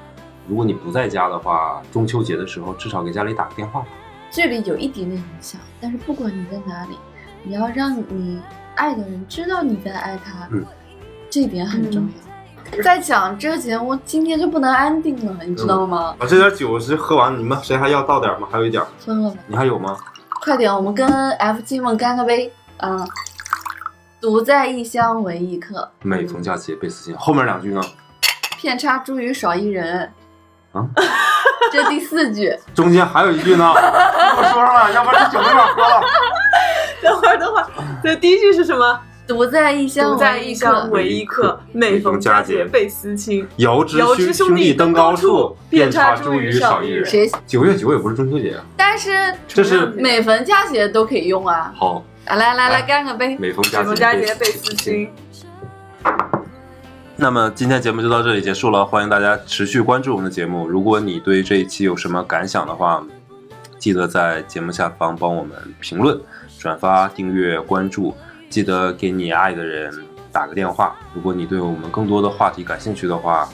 [0.49, 3.87] 如果你不在家的话，中秋节的时候至少给家里打个电话吧。
[4.31, 6.97] 距离有一点点影响，但是不管你在哪里，
[7.43, 8.41] 你要让你
[8.75, 10.65] 爱的人知道你在爱他，嗯
[11.31, 12.26] 这一点很重要。
[12.85, 16.15] 再讲这个节目，今天就不能安定了，你知道吗？
[16.19, 18.47] 啊，这点酒是喝完，你们谁还要倒点吗？
[18.51, 19.97] 还有一点，分了吧，你还有吗？
[20.43, 23.05] 快点，我们跟 F G 们干个杯啊！
[24.21, 27.17] 独在异乡为异客，每逢佳节倍思亲。
[27.17, 27.81] 后面两句呢？
[28.61, 30.11] 遍插茱萸少一人。
[30.73, 30.87] 啊，
[31.73, 36.03] 这第四句， 中间还有一句呢， 给我说上来，要不然这酒没法喝了。
[37.03, 37.67] 等会儿，等会儿，
[38.03, 39.01] 这第一句是什么？
[39.27, 40.67] 独在异乡独在异为异客。
[40.67, 43.47] 乡为异客，每逢佳节倍思亲。
[43.57, 47.31] 遥知兄兄弟登登高处处，遍遍插茱萸萸少一人？
[47.47, 51.73] 九月九也不是中秋节啊，但是这是每逢佳节都可以用啊！
[51.77, 52.05] 好。
[52.29, 53.37] 来来来来，干个杯！
[53.39, 53.63] 每逢
[53.95, 55.09] 佳节倍思亲。
[57.15, 60.67] 那么今天节目就到这里结束了，欢迎大家持续关注我们的节目。
[60.69, 63.01] 如果你对这一期有什么感想的话，
[63.79, 66.21] 记得在节目下方帮我们评论、
[66.59, 68.13] 转发、订阅、关注。
[68.49, 69.93] 记得给你爱的人
[70.33, 73.49] 打个电话如果你对我们更多的话题感兴趣的话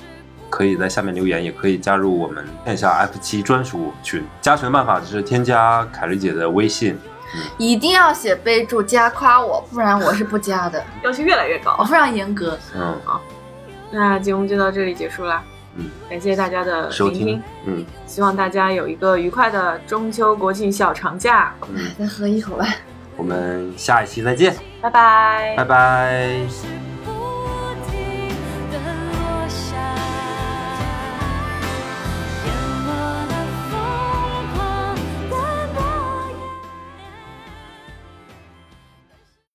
[0.50, 6.98] 可以在下面留言也可以加入我们线下 f 七专属群加群办法就是添加凯丽姐的微信。
[7.58, 10.82] 一定要写备注加夸我不然我是不加的。
[11.02, 11.74] 要求越来越高。
[11.78, 12.58] 我 非常严格。
[12.74, 12.94] 嗯。
[13.04, 13.20] 好
[13.90, 15.42] 那节目就到这里结束啦
[15.76, 15.90] 嗯。
[16.08, 17.42] 感谢大家的收听。
[17.66, 17.84] 嗯。
[18.06, 21.54] 希望大家有一个愉快的中秋国庆小长假。
[21.68, 21.90] 嗯。
[21.98, 22.66] 再喝一口吧。
[23.16, 24.54] 我们下一期再见。
[24.80, 25.54] 拜拜。
[25.56, 26.91] 拜拜。